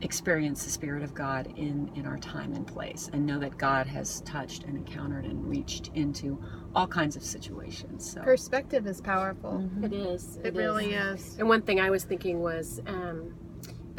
experience 0.02 0.64
the 0.64 0.70
spirit 0.70 1.02
of 1.02 1.14
god 1.14 1.52
in 1.56 1.90
in 1.94 2.06
our 2.06 2.18
time 2.18 2.52
and 2.54 2.66
place 2.66 3.10
and 3.12 3.24
know 3.26 3.38
that 3.38 3.56
god 3.58 3.86
has 3.86 4.20
touched 4.22 4.64
and 4.64 4.76
encountered 4.76 5.24
and 5.24 5.48
reached 5.48 5.90
into 5.94 6.42
all 6.74 6.86
kinds 6.86 7.16
of 7.16 7.22
situations 7.22 8.12
so. 8.12 8.20
Perspective 8.22 8.86
is 8.86 9.00
powerful. 9.00 9.68
it 9.82 9.92
is. 9.92 10.38
It 10.44 10.54
really 10.54 10.92
is. 10.92 11.36
And 11.38 11.48
one 11.48 11.62
thing 11.62 11.80
I 11.80 11.90
was 11.90 12.04
thinking 12.04 12.40
was, 12.40 12.80
um, 12.86 13.34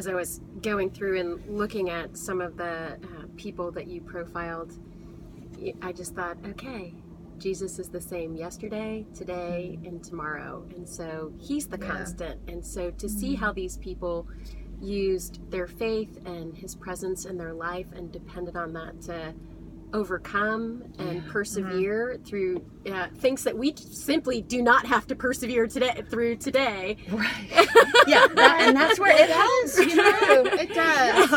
as 0.01 0.07
I 0.07 0.15
was 0.15 0.41
going 0.63 0.89
through 0.89 1.19
and 1.19 1.45
looking 1.47 1.91
at 1.91 2.17
some 2.17 2.41
of 2.41 2.57
the 2.57 2.93
uh, 2.93 3.25
people 3.37 3.69
that 3.73 3.85
you 3.85 4.01
profiled, 4.01 4.73
I 5.83 5.91
just 5.91 6.15
thought, 6.15 6.37
okay, 6.43 6.95
Jesus 7.37 7.77
is 7.77 7.87
the 7.89 8.01
same 8.01 8.35
yesterday, 8.35 9.05
today, 9.13 9.77
and 9.85 10.03
tomorrow. 10.03 10.65
And 10.75 10.89
so 10.89 11.31
he's 11.37 11.67
the 11.67 11.77
Yeah. 11.77 11.85
constant. 11.91 12.39
And 12.47 12.65
so 12.65 12.89
to 12.89 13.07
see 13.07 13.35
how 13.35 13.53
these 13.53 13.77
people 13.77 14.25
used 14.81 15.39
their 15.51 15.67
faith 15.67 16.19
and 16.25 16.57
his 16.57 16.73
presence 16.73 17.25
in 17.25 17.37
their 17.37 17.53
life 17.53 17.85
and 17.95 18.11
depended 18.11 18.55
on 18.57 18.73
that 18.73 18.99
to 19.01 19.35
overcome 19.93 20.83
and 20.99 21.25
persevere 21.27 22.13
uh-huh. 22.13 22.23
through 22.25 22.65
uh, 22.91 23.07
things 23.17 23.43
that 23.43 23.57
we 23.57 23.73
simply 23.75 24.41
do 24.41 24.61
not 24.61 24.85
have 24.85 25.07
to 25.07 25.15
persevere 25.15 25.67
today 25.67 26.03
through 26.09 26.37
today. 26.37 26.97
Right. 27.09 27.47
yeah, 28.07 28.27
that, 28.27 28.57
and 28.61 28.75
that's 28.75 28.99
where 28.99 29.15
it 29.15 29.29
helps. 29.29 29.77
You 29.77 29.95
know? 29.95 30.11
True, 30.19 30.59
it 30.59 30.73
does. 30.73 31.29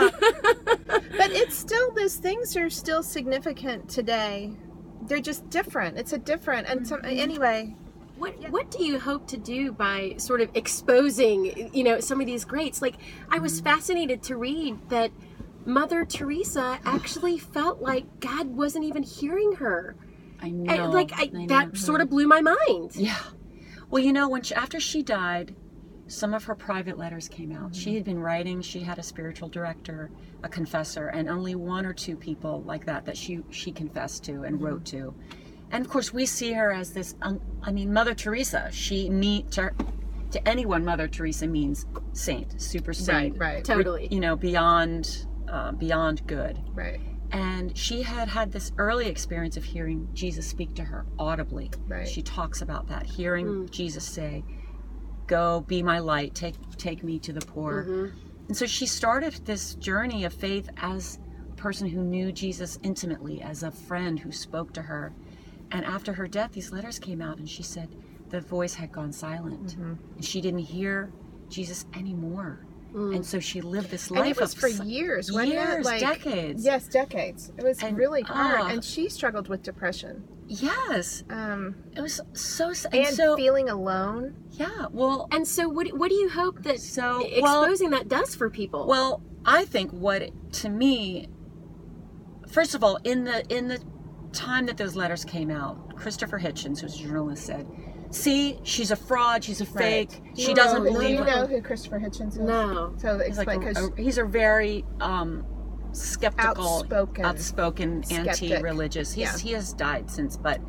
but 1.16 1.30
it's 1.30 1.56
still 1.56 1.92
those 1.94 2.16
things 2.16 2.56
are 2.56 2.70
still 2.70 3.02
significant 3.02 3.88
today. 3.88 4.52
They're 5.02 5.20
just 5.20 5.49
different. 5.50 5.99
It's 5.99 6.12
a 6.12 6.18
different 6.18 6.68
and 6.68 6.87
some 6.87 7.00
mm-hmm. 7.00 7.18
anyway. 7.18 7.76
What 8.16 8.34
what 8.50 8.70
do 8.70 8.84
you 8.84 8.99
hope 8.99 9.26
to 9.28 9.37
do 9.37 9.73
by 9.73 10.14
sort 10.18 10.40
of 10.40 10.49
exposing, 10.54 11.70
you 11.75 11.82
know, 11.82 11.99
some 12.00 12.20
of 12.20 12.26
these 12.26 12.44
greats? 12.44 12.80
Like 12.80 12.94
I 13.28 13.38
was 13.38 13.54
mm-hmm. 13.54 13.64
fascinated 13.64 14.23
to 14.25 14.37
read 14.37 14.78
that 14.88 15.11
Mother 15.66 16.04
Teresa 16.04 16.78
actually 16.85 17.38
felt 17.38 17.80
like 17.80 18.21
God 18.21 18.49
wasn't 18.49 18.85
even 18.85 19.02
hearing 19.02 19.52
her. 19.54 19.97
I 20.40 20.47
And, 20.49 20.64
know. 20.64 20.90
like 20.90 21.12
I, 21.14 21.30
I 21.35 21.47
that 21.47 21.68
know. 21.68 21.75
sort 21.75 22.00
of 22.00 22.11
blew 22.11 22.26
my 22.26 22.40
mind. 22.40 22.97
Yeah. 22.97 23.18
Well, 23.90 24.02
you 24.02 24.12
know, 24.12 24.28
when 24.28 24.42
she, 24.42 24.54
after 24.54 24.80
she 24.80 25.02
died, 25.02 25.54
some 26.06 26.35
of 26.35 26.44
her 26.44 26.54
private 26.54 26.99
letters 26.99 27.28
came 27.28 27.50
out. 27.52 27.75
She 27.75 27.94
had 27.94 28.04
been 28.04 28.18
writing. 28.18 28.61
She 28.61 28.80
had 28.80 28.99
a 28.99 29.02
spiritual 29.02 29.49
director, 29.49 30.11
a 30.42 30.49
confessor, 30.49 31.09
and 31.09 31.28
only 31.30 31.54
one 31.54 31.87
or 31.87 31.94
two 31.94 32.16
people 32.16 32.62
like 32.66 32.85
that 32.87 33.06
that 33.06 33.16
she 33.16 33.40
she 33.50 33.73
confessed 33.73 34.23
to 34.25 34.42
and 34.42 34.61
wrote 34.61 34.85
to. 34.87 35.14
And 35.71 35.83
of 35.85 35.90
course, 35.90 36.12
we 36.12 36.26
see 36.26 36.52
her 36.52 36.73
as 36.73 36.92
this. 36.92 37.14
Um, 37.23 37.40
I 37.62 37.73
mean, 37.73 37.90
Mother 37.92 38.14
Teresa. 38.14 38.68
She 38.71 39.09
meet 39.09 39.50
to 39.52 39.73
to 40.33 40.47
anyone. 40.49 40.85
Mother 40.85 41.09
Teresa 41.09 41.47
means 41.47 41.87
saint, 42.12 42.61
super 42.61 42.92
saint, 42.92 43.38
right? 43.38 43.54
right, 43.56 43.64
Totally. 43.64 44.09
you 44.11 44.21
know, 44.21 44.37
beyond 44.37 45.26
uh, 45.54 45.70
beyond 45.73 46.26
good. 46.26 46.58
right, 46.75 47.00
And 47.30 47.76
she 47.76 48.02
had 48.02 48.28
had 48.28 48.52
this 48.52 48.73
early 48.76 49.06
experience 49.06 49.56
of 49.56 49.64
hearing 49.64 50.08
Jesus 50.12 50.46
speak 50.46 50.75
to 50.75 50.84
her 50.84 51.06
audibly. 51.18 51.70
Right. 51.87 52.08
She 52.14 52.23
talks 52.23 52.61
about 52.61 52.88
that, 52.88 53.04
hearing 53.06 53.46
Mm. 53.46 53.70
Jesus 53.70 54.04
say, 54.04 54.44
"Go, 55.26 55.61
be 55.75 55.82
my 55.82 55.99
light. 56.00 56.34
Take 56.34 56.56
take 56.76 57.02
me 57.02 57.18
to 57.20 57.32
the 57.32 57.44
poor." 57.54 57.84
Mhm. 57.84 58.12
And 58.49 58.56
so 58.56 58.66
she 58.66 58.87
started 58.87 59.32
this 59.46 59.75
journey 59.76 60.25
of 60.25 60.32
faith 60.34 60.68
as 60.76 61.18
a 61.52 61.56
person 61.56 61.88
who 61.88 62.02
knew 62.02 62.30
Jesus 62.32 62.78
intimately, 62.82 63.40
as 63.40 63.62
a 63.62 63.70
friend 63.70 64.18
who 64.20 64.30
spoke 64.32 64.73
to 64.75 64.82
her. 64.82 65.12
And 65.70 65.84
after 65.84 66.12
her 66.12 66.28
death, 66.28 66.52
these 66.52 66.70
letters 66.73 66.99
came 66.99 67.23
out, 67.23 67.38
and 67.38 67.49
she 67.49 67.62
said 67.62 67.88
the 68.28 68.40
voice 68.40 68.75
had 68.75 68.90
gone 68.92 69.12
silent, 69.12 69.68
Mm-hmm. 69.68 69.94
and 70.16 70.25
she 70.25 70.40
didn't 70.40 70.66
hear 70.76 71.11
Jesus 71.49 71.87
anymore. 71.94 72.66
Mm. 72.94 73.16
And 73.16 73.26
so 73.26 73.40
she 73.40 73.60
lived 73.60 73.90
this 73.90 74.08
life 74.10 74.20
and 74.20 74.30
it 74.36 74.40
was 74.40 74.54
for 74.54 74.68
years, 74.68 75.28
years, 75.28 75.78
it? 75.78 75.84
Like 75.84 76.00
decades. 76.00 76.64
Yes, 76.64 76.86
decades. 76.86 77.50
It 77.58 77.64
was 77.64 77.82
And- 77.82 77.96
really 77.98 78.22
hard, 78.22 78.60
ah. 78.62 78.68
and 78.68 78.84
she 78.84 79.08
struggled 79.08 79.48
with 79.48 79.62
depression. 79.64 80.22
Yes, 80.46 81.24
Um, 81.28 81.74
it 81.96 82.00
was 82.00 82.20
so 82.34 82.70
s- 82.70 82.84
and, 82.84 82.94
and 83.06 83.16
so 83.16 83.34
feeling 83.36 83.68
alone. 83.68 84.34
yeah. 84.52 84.86
Well, 84.92 85.26
And 85.32 85.48
so 85.48 85.68
what 85.68 85.88
what 85.98 86.08
do 86.10 86.14
you 86.14 86.28
hope 86.28 86.62
that 86.62 86.78
so 86.78 87.26
well, 87.42 87.62
exposing 87.64 87.90
that 87.90 88.08
does 88.08 88.34
for 88.36 88.48
people? 88.48 88.86
well, 88.86 89.22
I 89.44 89.64
think 89.64 89.90
what 89.90 90.30
to 90.60 90.68
me, 90.68 91.28
first 92.48 92.74
of 92.74 92.84
all, 92.84 92.96
in 93.04 93.24
the 93.24 93.44
in 93.54 93.68
the 93.68 93.80
time 94.32 94.66
that 94.66 94.76
those 94.76 94.94
letters 94.94 95.24
came 95.24 95.50
out, 95.50 95.96
Christopher 95.96 96.38
Hitchens, 96.38 96.80
who's 96.80 96.94
a 96.94 97.02
journalist, 97.02 97.44
said, 97.46 97.66
"See, 98.14 98.59
she's 98.62 98.90
a 98.90 98.97
fraud. 98.97 99.42
She's 99.44 99.61
a 99.61 99.66
fake. 99.66 100.21
Right. 100.23 100.38
She 100.38 100.49
You 100.50 100.54
doesn't 100.54 100.85
know- 100.85 100.92
believe." 100.92 101.18
Do 101.18 101.25
you 101.25 101.25
know 101.25 101.47
who 101.47 101.61
Christopher 101.62 101.99
Hitchens 101.99 102.28
is? 102.35 102.38
no. 102.38 102.94
So 102.99 103.18
He's 103.18 103.38
like 103.38 103.49
a, 103.49 103.59
because 103.59 103.76
a- 103.90 104.00
he's 104.02 104.18
a 104.18 104.25
very 104.25 104.85
um, 105.00 105.44
skeptical, 105.92 106.78
outspoken. 106.78 107.25
outspoken, 107.25 108.02
skeptic. 108.04 108.50
anti-religious. 108.50 109.12
He's 109.12 109.23
Yeah. 109.25 109.38
he 109.38 109.52
has 109.52 109.73
died 109.73 110.11
since, 110.11 110.37
but 110.37 110.61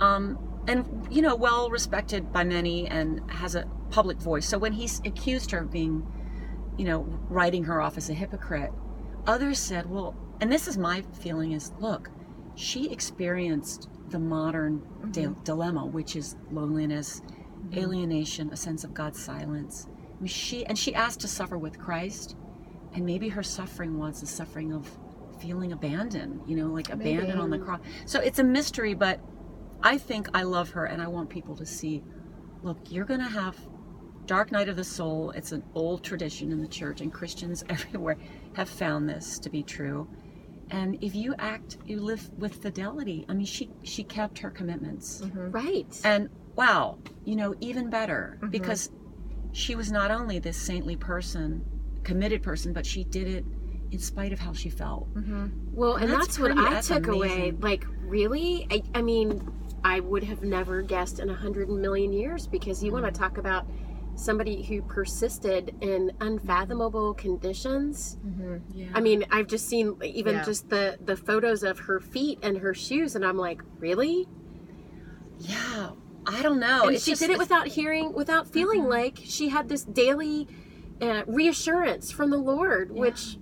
um, 0.00 0.38
and 0.66 1.06
you 1.10 1.22
know, 1.22 1.34
well 1.34 1.70
respected 1.70 2.32
by 2.32 2.44
many 2.44 2.86
and 2.86 3.20
has 3.30 3.54
a 3.54 3.64
public 3.90 4.18
voice. 4.18 4.46
So 4.46 4.58
when 4.58 4.72
he's 4.72 5.00
accused 5.04 5.50
her 5.52 5.58
of 5.60 5.70
being, 5.70 6.06
you 6.76 6.84
know, 6.84 7.06
writing 7.28 7.64
her 7.64 7.80
off 7.80 7.96
as 7.96 8.08
a 8.10 8.14
hypocrite, 8.14 8.70
others 9.26 9.58
said, 9.58 9.88
well, 9.90 10.14
and 10.40 10.52
this 10.52 10.68
is 10.68 10.76
my 10.78 11.02
feeling 11.20 11.52
is, 11.52 11.72
look, 11.80 12.10
she 12.54 12.90
experienced 12.90 13.88
the 14.10 14.18
modern 14.18 14.80
mm-hmm. 14.80 15.10
di- 15.10 15.34
dilemma, 15.44 15.86
which 15.86 16.16
is 16.16 16.36
loneliness, 16.50 17.20
mm-hmm. 17.20 17.78
alienation, 17.78 18.50
a 18.52 18.56
sense 18.56 18.84
of 18.84 18.94
God's 18.94 19.22
silence. 19.22 19.86
I 19.88 20.22
mean, 20.22 20.28
she 20.28 20.66
and 20.66 20.78
she 20.78 20.94
asked 20.94 21.20
to 21.20 21.28
suffer 21.28 21.58
with 21.58 21.78
Christ, 21.78 22.36
and 22.94 23.04
maybe 23.04 23.28
her 23.28 23.42
suffering 23.42 23.98
was 23.98 24.20
the 24.20 24.26
suffering 24.26 24.72
of 24.72 24.90
feeling 25.40 25.72
abandoned, 25.72 26.40
you 26.46 26.56
know, 26.56 26.66
like 26.66 26.90
abandoned 26.90 27.40
on 27.40 27.50
the 27.50 27.58
cross. 27.58 27.80
So 28.06 28.20
it's 28.20 28.38
a 28.38 28.44
mystery, 28.44 28.94
but 28.94 29.20
I 29.82 29.98
think 29.98 30.28
I 30.34 30.42
love 30.42 30.70
her, 30.70 30.84
and 30.84 31.00
I 31.00 31.08
want 31.08 31.30
people 31.30 31.56
to 31.56 31.66
see. 31.66 32.02
Look, 32.62 32.90
you're 32.90 33.04
going 33.04 33.20
to 33.20 33.26
have 33.26 33.56
dark 34.26 34.50
night 34.50 34.68
of 34.68 34.76
the 34.76 34.84
soul. 34.84 35.30
It's 35.30 35.52
an 35.52 35.62
old 35.74 36.02
tradition 36.02 36.50
in 36.50 36.60
the 36.60 36.68
church, 36.68 37.00
and 37.00 37.12
Christians 37.12 37.64
everywhere 37.68 38.16
have 38.54 38.68
found 38.68 39.08
this 39.08 39.38
to 39.40 39.50
be 39.50 39.62
true. 39.62 40.08
And 40.70 40.98
if 41.02 41.14
you 41.14 41.34
act, 41.38 41.78
you 41.86 42.00
live 42.00 42.28
with 42.38 42.54
fidelity. 42.62 43.24
I 43.28 43.34
mean, 43.34 43.46
she 43.46 43.70
she 43.82 44.04
kept 44.04 44.38
her 44.40 44.50
commitments. 44.50 45.22
Mm-hmm. 45.22 45.50
Right. 45.50 46.00
And 46.04 46.28
wow, 46.56 46.98
you 47.24 47.36
know, 47.36 47.54
even 47.60 47.88
better 47.90 48.36
mm-hmm. 48.36 48.50
because 48.50 48.90
she 49.52 49.74
was 49.74 49.90
not 49.90 50.10
only 50.10 50.38
this 50.38 50.56
saintly 50.56 50.96
person, 50.96 51.64
committed 52.04 52.42
person, 52.42 52.72
but 52.72 52.84
she 52.84 53.04
did 53.04 53.28
it 53.28 53.44
in 53.90 53.98
spite 53.98 54.32
of 54.32 54.38
how 54.38 54.52
she 54.52 54.68
felt. 54.68 55.12
Mm-hmm. 55.14 55.46
Well, 55.72 55.94
and, 55.94 56.04
And 56.04 56.12
that's, 56.12 56.26
that's 56.26 56.38
what 56.38 56.52
pretty- 56.52 56.66
I 56.68 56.74
that's 56.74 56.88
took 56.88 57.06
away. 57.08 57.52
Like, 57.58 57.86
really? 58.02 58.66
I, 58.70 58.82
I 58.94 59.00
mean, 59.02 59.50
I 59.84 60.00
would 60.00 60.24
have 60.24 60.42
never 60.42 60.82
guessed 60.82 61.18
in 61.20 61.30
a 61.30 61.34
hundred 61.34 61.70
million 61.70 62.12
years 62.12 62.46
because 62.46 62.82
you 62.82 62.92
want 62.92 63.06
Mm. 63.06 63.12
to 63.14 63.18
talk 63.18 63.38
about 63.38 63.66
somebody 64.18 64.62
who 64.62 64.82
persisted 64.82 65.74
in 65.80 66.12
unfathomable 66.20 67.14
conditions. 67.14 68.18
Yeah. 68.74 68.86
I 68.94 69.00
mean, 69.00 69.24
I've 69.30 69.46
just 69.46 69.68
seen 69.68 69.96
even 70.02 70.34
Yeah. 70.36 70.44
just 70.44 70.68
the 70.68 70.98
the 71.04 71.16
photos 71.16 71.62
of 71.62 71.78
her 71.80 72.00
feet 72.00 72.38
and 72.42 72.58
her 72.58 72.74
shoes, 72.74 73.14
and 73.16 73.24
I'm 73.24 73.36
like, 73.38 73.62
really? 73.78 74.26
yeah. 75.38 75.90
I 76.26 76.42
don't 76.42 76.60
know. 76.60 76.88
and 76.88 76.98
she 77.00 77.12
just- 77.12 77.22
did 77.22 77.30
it 77.30 77.38
without 77.38 77.68
hearing, 77.68 78.12
without 78.12 78.46
feeling 78.48 78.84
like 78.84 79.18
she 79.22 79.48
had 79.48 79.68
this 79.68 79.84
daily 79.84 80.46
uh, 81.00 81.22
reassurance 81.26 82.10
from 82.10 82.30
the 82.30 82.36
Lord, 82.36 82.90
which 82.90 83.38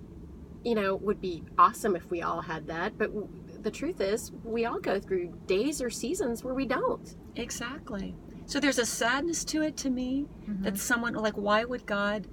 you 0.63 0.75
know 0.75 0.95
would 0.95 1.19
be 1.19 1.43
awesome 1.57 1.95
if 1.95 2.09
we 2.09 2.21
all 2.21 2.41
had 2.41 2.67
that. 2.67 2.97
But 2.97 3.07
w- 3.13 3.27
the 3.61 3.71
truth 3.71 3.99
is, 3.99 4.31
we 4.43 4.65
all 4.65 4.79
go 4.79 4.99
through 4.99 5.33
days 5.47 5.81
or 5.81 5.89
seasons 5.89 6.43
where 6.43 6.53
we 6.53 6.65
don't. 6.65 7.15
Exactly. 7.35 8.15
So 8.47 8.59
there's 8.59 8.79
a 8.79 8.85
sadness 8.85 9.43
to 9.45 9.61
it 9.61 9.77
to 9.77 9.89
me 9.89 10.25
Mm-hmm. 10.49 10.63
that 10.63 10.77
someone 10.77 11.13
like 11.13 11.33
why 11.35 11.65
would 11.65 11.85
God 11.85 12.25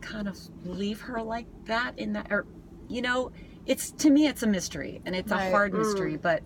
kind 0.00 0.28
of 0.28 0.36
leave 0.64 1.00
her 1.02 1.22
like 1.22 1.46
that 1.66 1.96
in 1.98 2.12
that 2.14 2.26
or 2.30 2.46
you 2.88 3.00
know, 3.00 3.30
it's 3.64 3.92
to 3.92 4.10
me 4.10 4.26
it's 4.26 4.42
a 4.42 4.46
mystery 4.46 5.00
and 5.06 5.14
it's 5.14 5.32
Right. 5.32 5.40
a 5.46 5.50
hard 5.50 5.72
Mm. 5.72 5.78
mystery, 5.78 6.16
but 6.16 6.42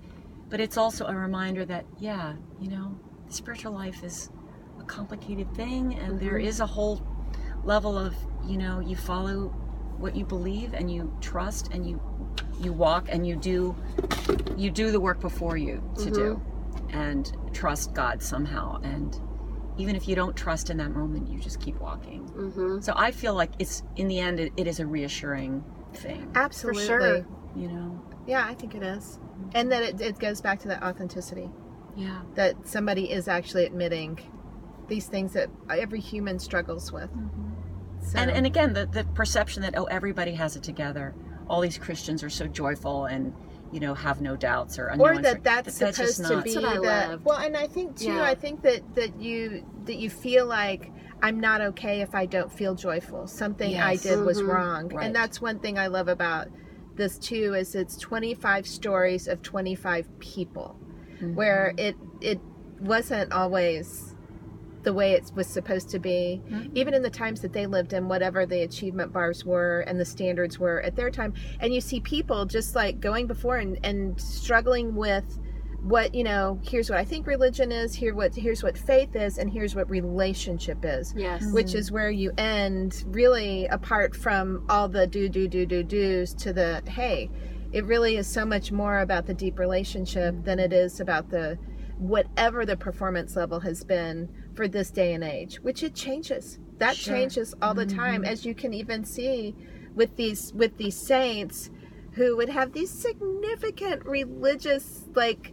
but 0.50 0.60
it's 0.60 0.76
also 0.76 1.06
a 1.06 1.14
reminder 1.16 1.64
that 1.64 1.84
yeah, 1.98 2.34
you 2.60 2.68
know, 2.70 2.96
spiritual 3.28 3.72
life 3.72 4.04
is 4.04 4.30
a 4.78 4.84
complicated 4.84 5.52
thing 5.54 5.94
and 5.98 6.20
there 6.20 6.34
Mhm. 6.38 6.44
is 6.44 6.60
a 6.60 6.66
whole 6.66 7.02
level 7.64 7.98
of, 7.98 8.14
you 8.46 8.56
know, 8.58 8.80
you 8.80 8.96
follow 8.96 9.48
what 9.98 10.14
you 10.14 10.24
believe 10.24 10.74
and 10.74 10.90
you 10.92 11.10
trust 11.20 11.70
and 11.72 11.88
you 11.88 11.98
you 12.60 12.72
walk 12.72 13.08
and 13.10 13.26
you 13.26 13.34
do 13.36 13.74
you 14.56 14.70
do 14.70 14.90
the 14.92 15.00
work 15.00 15.20
before 15.20 15.56
you 15.56 15.82
to 15.96 16.10
do 16.10 16.40
and 16.90 17.30
trust 17.52 17.94
God 17.94 18.22
somehow. 18.22 18.80
And 18.82 19.18
even 19.76 19.94
if 19.96 20.08
you 20.08 20.14
don't 20.16 20.36
trust 20.36 20.70
in 20.70 20.76
that 20.78 20.90
moment, 20.90 21.28
you 21.28 21.38
just 21.38 21.60
keep 21.60 21.78
walking. 21.80 22.22
hmm 22.28 22.80
So 22.80 22.92
I 22.96 23.10
feel 23.10 23.34
like 23.34 23.52
it's 23.58 23.82
in 23.96 24.08
the 24.08 24.18
end, 24.20 24.40
it, 24.40 24.52
it 24.56 24.66
is 24.66 24.80
a 24.80 24.86
reassuring 24.86 25.64
thing. 25.94 26.30
Absolutely. 26.34 26.84
sure. 26.86 27.26
You 27.56 27.68
know? 27.68 28.02
Yeah, 28.26 28.44
I 28.46 28.54
think 28.54 28.74
it 28.74 28.82
is. 28.82 29.18
And 29.54 29.70
that 29.72 29.82
it, 29.82 30.00
it 30.00 30.18
goes 30.18 30.40
back 30.40 30.58
to 30.60 30.68
that 30.68 30.82
authenticity 30.82 31.48
Yeah. 31.96 32.22
that 32.34 32.66
somebody 32.66 33.10
is 33.10 33.28
actually 33.28 33.66
admitting 33.66 34.18
these 34.88 35.06
things 35.06 35.32
that 35.34 35.48
every 35.70 36.00
human 36.00 36.38
struggles 36.38 36.92
with. 36.92 37.10
So, 38.00 38.18
And 38.18 38.30
and 38.30 38.46
again, 38.46 38.72
the 38.72 38.86
the 38.86 39.04
perception 39.04 39.62
that 39.62 39.76
oh 39.76 39.84
everybody 39.84 40.32
has 40.32 40.56
it 40.56 40.62
together. 40.62 41.14
All 41.48 41.60
these 41.60 41.78
Christians 41.78 42.22
are 42.22 42.30
so 42.30 42.46
joyful 42.46 43.06
and 43.06 43.34
you 43.72 43.80
know 43.80 43.94
have 43.94 44.20
no 44.20 44.36
doubts 44.36 44.78
or 44.78 44.94
or 44.98 45.18
that 45.18 45.42
that's 45.44 45.78
just 45.78 45.96
supposed 45.96 46.16
to 46.26 46.34
not- 46.36 46.44
be 46.44 46.54
That's 46.54 46.64
what 46.64 46.86
I 46.88 47.06
the 47.16 47.20
well 47.22 47.38
and 47.38 47.56
i 47.56 47.66
think 47.66 47.96
too 47.96 48.06
Yeah. 48.06 48.22
i 48.22 48.34
think 48.34 48.62
that 48.62 48.94
that 48.94 49.20
you 49.20 49.64
that 49.84 49.96
you 49.96 50.08
feel 50.10 50.46
like 50.46 50.90
i'm 51.22 51.38
not 51.40 51.60
okay 51.60 52.00
if 52.00 52.14
i 52.14 52.24
don't 52.26 52.50
feel 52.52 52.74
joyful 52.74 53.26
something 53.26 53.76
i 53.76 53.96
did 53.96 54.20
was 54.24 54.40
Mhm. 54.40 54.48
wrong 54.54 54.88
Right. 54.88 55.06
and 55.06 55.14
that's 55.14 55.40
one 55.40 55.58
thing 55.58 55.78
i 55.78 55.86
love 55.88 56.08
about 56.08 56.48
this 56.96 57.18
too 57.18 57.54
is 57.54 57.74
it's 57.74 57.96
25 57.98 58.66
stories 58.66 59.28
of 59.28 59.42
25 59.42 60.18
people 60.18 60.76
where 61.34 61.74
it 61.76 61.96
it 62.20 62.40
wasn't 62.80 63.32
always 63.32 64.07
the 64.82 64.92
way 64.92 65.12
it 65.12 65.30
was 65.34 65.46
supposed 65.46 65.88
to 65.90 65.98
be 65.98 66.40
mm-hmm. 66.48 66.76
even 66.76 66.94
in 66.94 67.02
the 67.02 67.10
times 67.10 67.40
that 67.40 67.52
they 67.52 67.66
lived 67.66 67.92
in 67.92 68.08
whatever 68.08 68.46
the 68.46 68.62
achievement 68.62 69.12
bars 69.12 69.44
were 69.44 69.80
and 69.80 69.98
the 69.98 70.04
standards 70.04 70.58
were 70.58 70.80
at 70.82 70.96
their 70.96 71.10
time. 71.10 71.34
And 71.60 71.74
you 71.74 71.80
see 71.80 72.00
people 72.00 72.44
just 72.44 72.74
like 72.74 73.00
going 73.00 73.26
before 73.26 73.56
and, 73.56 73.78
and 73.84 74.20
struggling 74.20 74.94
with 74.94 75.38
what 75.82 76.12
you 76.12 76.24
know 76.24 76.60
here's 76.64 76.90
what 76.90 76.98
i 76.98 77.04
think 77.04 77.24
religion 77.24 77.70
is 77.70 77.94
here 77.94 78.12
what 78.12 78.34
here's 78.34 78.64
what 78.64 78.76
faith 78.76 79.14
is 79.14 79.38
and 79.38 79.48
here's 79.48 79.76
what 79.76 79.88
relationship 79.88 80.78
is 80.82 81.14
Yes. 81.16 81.52
which 81.52 81.68
mm-hmm. 81.68 81.78
is 81.78 81.92
where 81.92 82.10
you 82.10 82.32
end 82.36 83.04
really 83.06 83.66
apart 83.66 84.14
from 84.16 84.64
all 84.68 84.88
the 84.88 85.06
do 85.06 85.28
do 85.28 85.46
do 85.46 85.64
do 85.64 85.84
do's 85.84 86.34
to 86.34 86.52
the 86.52 86.82
hey 86.88 87.30
it 87.72 87.84
really 87.84 88.16
is 88.16 88.26
so 88.26 88.44
much 88.44 88.72
more 88.72 89.00
about 89.00 89.26
the 89.26 89.34
deep 89.34 89.58
relationship 89.58 90.34
than 90.42 90.58
it 90.58 90.72
is 90.72 90.98
about 90.98 91.30
the 91.30 91.56
whatever 91.98 92.64
the 92.64 92.76
performance 92.76 93.36
level 93.36 93.60
has 93.60 93.84
been 93.84 94.28
for 94.58 94.66
this 94.66 94.90
day 94.90 95.14
and 95.14 95.22
age 95.22 95.60
which 95.62 95.84
it 95.84 95.94
changes. 95.94 96.58
That 96.78 96.96
Sure. 96.96 97.14
changes 97.14 97.54
all 97.62 97.74
the 97.74 97.86
time 97.86 98.22
mm-hmm. 98.22 98.32
as 98.32 98.44
you 98.44 98.56
can 98.56 98.74
even 98.74 99.04
see 99.04 99.54
with 99.94 100.16
these 100.16 100.52
with 100.52 100.76
these 100.78 100.96
saints 100.96 101.70
who 102.14 102.36
would 102.36 102.48
have 102.48 102.72
these 102.72 102.90
significant 102.90 104.04
religious 104.04 105.04
like 105.14 105.52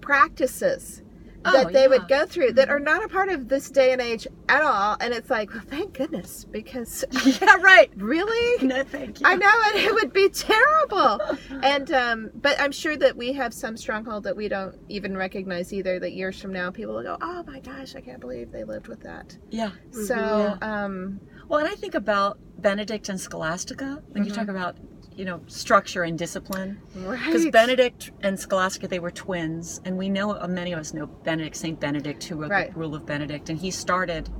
practices 0.00 1.02
that 1.44 1.66
Oh, 1.66 1.70
they 1.70 1.82
yeah. 1.82 1.86
would 1.88 2.08
go 2.08 2.26
through 2.26 2.52
that 2.52 2.68
are 2.68 2.80
not 2.80 3.04
a 3.04 3.08
part 3.08 3.28
of 3.28 3.48
this 3.48 3.70
day 3.70 3.92
and 3.92 4.00
age 4.00 4.26
at 4.48 4.62
all 4.62 4.96
and 5.00 5.14
it's 5.14 5.30
like 5.30 5.50
well, 5.52 5.62
thank 5.66 5.94
goodness 5.94 6.44
because 6.50 7.04
yeah, 7.40 7.54
right. 7.56 7.90
really 7.96 8.66
No, 8.66 8.82
thank 8.84 9.20
you. 9.20 9.26
I 9.26 9.34
know 9.36 9.50
it, 9.74 9.84
it 9.84 9.94
would 9.94 10.12
be 10.12 10.28
terrible. 10.28 11.20
And 11.62 11.90
um 11.92 12.30
but 12.34 12.60
I'm 12.60 12.72
sure 12.72 12.96
that 12.96 13.16
we 13.16 13.32
have 13.32 13.52
some 13.52 13.76
stronghold 13.76 14.24
that 14.24 14.36
we 14.36 14.48
don't 14.48 14.74
even 14.88 15.16
recognize 15.16 15.72
either 15.72 15.98
that 16.00 16.12
years 16.12 16.40
from 16.40 16.52
now 16.52 16.70
people 16.70 16.94
will 16.94 17.02
go, 17.02 17.16
"Oh 17.20 17.42
my 17.46 17.60
gosh, 17.60 17.96
I 17.96 18.00
can't 18.00 18.20
believe 18.20 18.52
they 18.52 18.64
lived 18.64 18.88
with 18.88 19.00
that." 19.02 19.36
Yeah. 19.50 19.72
So, 19.90 20.56
um 20.62 21.20
Well, 21.48 21.60
and 21.60 21.68
I 21.68 21.74
think 21.74 21.94
about 21.94 22.38
Benedict 22.58 23.08
and 23.08 23.20
Scholastica 23.20 24.02
when 24.12 24.24
you 24.24 24.30
talk 24.30 24.48
about, 24.48 24.76
you 25.18 25.24
know, 25.24 25.40
structure 25.48 26.04
and 26.04 26.16
discipline. 26.16 26.80
right. 26.94 27.18
Because 27.26 27.46
Benedict 27.50 28.12
and 28.20 28.38
Scholastica, 28.38 28.86
they 28.86 29.00
were 29.00 29.10
twins, 29.10 29.80
and 29.84 29.98
we 29.98 30.08
know 30.08 30.30
uh, 30.30 30.46
many 30.46 30.72
of 30.72 30.78
us 30.78 30.94
know 30.94 31.06
Benedict, 31.06 31.56
Saint 31.56 31.80
Benedict, 31.80 32.22
who 32.22 32.36
wrote 32.36 32.52
Right. 32.52 32.72
the 32.72 32.78
Rule 32.78 32.94
of 32.94 33.04
Benedict, 33.04 33.50
and 33.50 33.58
he 33.58 33.72
started 33.72 34.30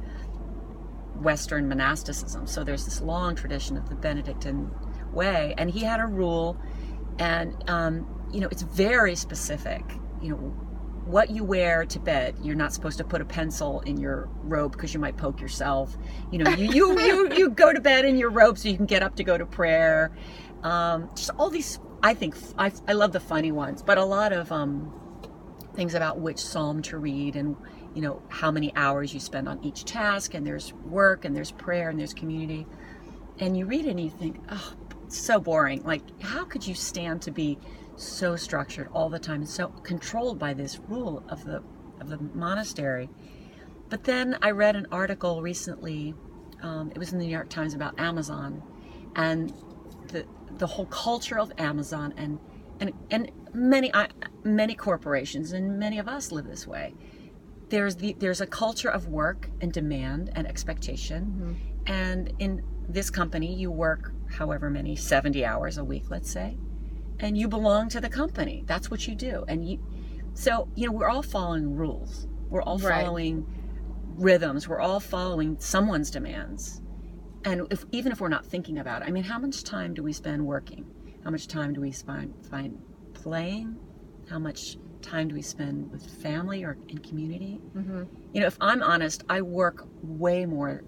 Western 1.17 1.69
monasticism. 1.69 2.47
So 2.47 2.63
there's 2.63 2.85
this 2.85 3.01
long 3.01 3.35
tradition 3.35 3.77
of 3.77 3.89
the 3.89 3.97
Benedictine 3.97 4.71
way, 5.13 5.53
and 5.59 5.69
he 5.69 5.81
had 5.81 5.99
a 5.99 6.07
rule, 6.07 6.57
and 7.19 7.69
um, 7.69 8.07
you 8.33 8.39
know, 8.39 8.49
it's 8.53 8.63
very 8.63 9.17
specific. 9.17 9.83
You 10.23 10.31
know, 10.31 10.37
what 11.07 11.31
you 11.31 11.43
wear 11.43 11.87
to 11.87 11.99
bed. 11.99 12.37
You're 12.43 12.55
not 12.55 12.73
supposed 12.73 12.99
to 12.99 13.05
put 13.05 13.21
a 13.23 13.25
pencil 13.25 13.81
in 13.81 13.97
your 13.97 14.29
robe 14.43 14.73
because 14.73 14.93
you 14.93 15.01
might 15.01 15.17
poke 15.17 15.41
yourself. 15.41 15.97
You 16.31 16.39
know, 16.39 16.51
you 16.51 16.71
you 16.71 17.01
you, 17.01 17.33
you 17.35 17.51
go 17.51 17.73
to 17.73 17.81
bed 17.81 18.05
in 18.05 18.17
your 18.17 18.31
robe 18.31 18.59
so 18.59 18.69
you 18.69 18.77
can 18.77 18.87
get 18.87 19.03
up 19.03 19.17
to 19.17 19.25
go 19.25 19.37
to 19.39 19.47
prayer. 19.47 20.13
Um, 20.63 21.11
just 21.15 21.31
all 21.39 21.51
these. 21.51 21.79
I 22.03 22.15
think 22.15 22.37
I, 22.57 22.73
I 22.87 22.93
love 22.93 23.13
the 23.13 23.21
funny 23.21 23.53
ones, 23.53 23.83
but 23.83 23.99
a 23.99 24.05
lot 24.05 24.33
of 24.33 24.53
um, 24.53 24.93
things 25.79 25.95
about 25.95 26.19
which 26.19 26.39
psalm 26.39 26.83
to 26.83 26.99
read 26.99 27.37
and 27.37 27.57
you 27.95 28.03
know 28.03 28.21
how 28.29 28.51
many 28.51 28.75
hours 28.75 29.15
you 29.15 29.21
spend 29.21 29.49
on 29.49 29.63
each 29.63 29.85
task 29.85 30.35
and 30.35 30.45
there's 30.45 30.73
work 30.73 31.25
and 31.25 31.37
there's 31.37 31.53
prayer 31.53 31.89
and 31.89 32.01
there's 32.01 32.13
community 32.13 32.67
and 33.39 33.57
you 33.57 33.65
read 33.65 33.87
it 33.87 33.91
and 33.91 34.01
you 34.01 34.11
think 34.11 34.41
oh 34.51 34.75
so 35.07 35.39
boring 35.39 35.81
like 35.85 36.03
how 36.21 36.45
could 36.45 36.67
you 36.67 36.75
stand 36.75 37.23
to 37.23 37.31
be 37.31 37.57
so 37.95 38.35
structured 38.35 38.89
all 38.93 39.09
the 39.09 39.21
time 39.21 39.43
and 39.43 39.49
so 39.49 39.69
controlled 39.85 40.37
by 40.37 40.53
this 40.53 40.81
rule 40.89 41.23
of 41.29 41.45
the 41.45 41.63
of 42.01 42.09
the 42.09 42.19
monastery 42.35 43.09
but 43.89 44.03
then 44.03 44.37
i 44.43 44.51
read 44.51 44.75
an 44.75 44.87
article 44.91 45.43
recently 45.43 46.13
um, 46.63 46.91
it 46.91 46.99
was 46.99 47.13
in 47.13 47.21
the 47.21 47.25
new 47.25 47.31
york 47.31 47.49
times 47.49 47.73
about 47.73 47.99
amazon 48.01 48.61
and 49.15 49.53
the 50.09 50.27
the 50.59 50.67
whole 50.67 50.87
culture 50.87 51.39
of 51.39 51.53
amazon 51.59 52.13
and 52.17 52.39
and 52.81 52.93
and 53.11 53.31
many 53.53 53.93
I, 53.95 54.09
many 54.45 54.75
corporations 54.75 55.53
and 55.53 55.79
many 55.79 55.99
of 55.99 56.07
us 56.09 56.31
live 56.31 56.47
this 56.47 56.67
way. 56.67 56.95
There's 57.71 57.97
the 57.97 58.15
there's 58.19 58.41
a 58.41 58.47
culture 58.47 58.89
of 58.89 59.09
work 59.09 59.51
and 59.61 59.73
demand 59.73 60.31
and 60.35 60.47
expectation. 60.47 61.25
Mm-hmm. 61.25 61.93
And 61.93 62.33
in 62.39 62.63
this 62.89 63.11
company 63.11 63.55
you 63.55 63.71
work 63.71 64.13
however 64.31 64.71
many 64.71 64.95
70 64.97 65.45
hours 65.45 65.77
a 65.79 65.85
week 65.85 66.11
let's 66.11 66.31
say 66.31 66.57
and 67.21 67.37
you 67.37 67.49
belong 67.49 67.89
to 67.91 68.01
the 68.01 68.09
company. 68.09 68.65
That's 68.67 68.91
what 68.91 69.07
you 69.09 69.15
do. 69.15 69.45
And 69.49 69.69
you 69.69 69.79
so 70.35 70.69
you 70.75 70.87
know 70.87 70.93
we're 70.93 71.09
all 71.09 71.23
following 71.23 71.75
rules. 71.75 72.27
We're 72.49 72.63
all 72.63 72.79
Right. 72.79 73.05
following 73.05 73.47
rhythms. 74.17 74.69
We're 74.69 74.81
all 74.81 75.01
following 75.01 75.57
someone's 75.59 76.11
demands 76.11 76.81
and 77.45 77.67
if 77.71 77.85
even 77.93 78.13
if 78.13 78.21
we're 78.21 78.29
not 78.29 78.45
thinking 78.45 78.79
about 78.79 79.03
it 79.03 79.09
i 79.09 79.11
mean 79.11 79.23
how 79.25 79.39
much 79.39 79.63
time 79.65 79.95
do 79.95 80.03
we 80.03 80.13
spend 80.13 80.45
working? 80.45 80.85
How 81.25 81.31
much 81.31 81.47
time 81.49 81.73
do 81.75 81.81
we 81.81 81.93
spend 81.93 82.35
find 82.51 82.79
playing? 83.13 83.77
How 84.31 84.39
much 84.39 84.79
time 85.03 85.29
do 85.29 85.35
we 85.35 85.43
spend 85.43 85.91
with 85.91 86.05
family 86.23 86.65
or 86.65 86.77
in 86.89 86.99
community? 86.99 87.61
Mhm. 87.77 88.07
you 88.33 88.41
know 88.41 88.47
if 88.47 88.57
i'm 88.61 88.83
honest 88.83 89.25
i 89.29 89.41
work 89.43 89.87
way 90.03 90.47
more 90.47 90.83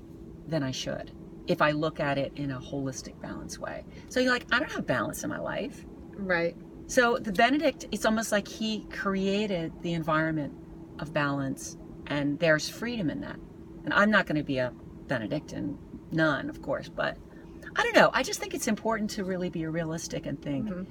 than 0.48 0.62
i 0.62 0.70
should 0.70 1.12
if 1.46 1.60
i 1.62 1.70
look 1.72 2.00
at 2.00 2.16
it 2.18 2.32
in 2.36 2.50
a 2.52 2.60
holistic 2.60 3.20
balanced 3.20 3.58
way. 3.58 3.84
So 4.08 4.20
you're 4.20 4.32
like 4.32 4.46
i 4.52 4.58
don't 4.58 4.72
have 4.72 4.86
balance 4.86 5.22
in 5.24 5.30
my 5.30 5.38
life. 5.38 5.84
Right. 6.16 6.56
so 6.86 7.16
the 7.18 7.32
benedict 7.32 7.86
it's 7.92 8.04
almost 8.04 8.30
like 8.32 8.48
he 8.48 8.84
created 8.90 9.72
the 9.82 9.92
environment 9.92 10.52
of 10.98 11.12
balance 11.12 11.76
and 12.08 12.38
there's 12.40 12.68
freedom 12.68 13.08
in 13.10 13.20
that. 13.20 13.38
And 13.84 13.92
i'm 13.94 14.10
not 14.10 14.26
going 14.26 14.36
to 14.36 14.44
be 14.44 14.58
a 14.58 14.72
benedictine 15.06 15.78
nun 16.12 16.49
of 16.51 16.61
course 16.62 16.88
but 16.88 17.16
i 17.77 17.83
don't 17.83 17.94
know 17.94 18.11
i 18.12 18.23
just 18.23 18.40
think 18.40 18.55
it's 18.55 18.68
important 18.68 19.11
to 19.11 19.25
really 19.25 19.49
be 19.51 19.64
realistic 19.66 20.27
and 20.27 20.40
think 20.42 20.68
Mhm. 20.68 20.87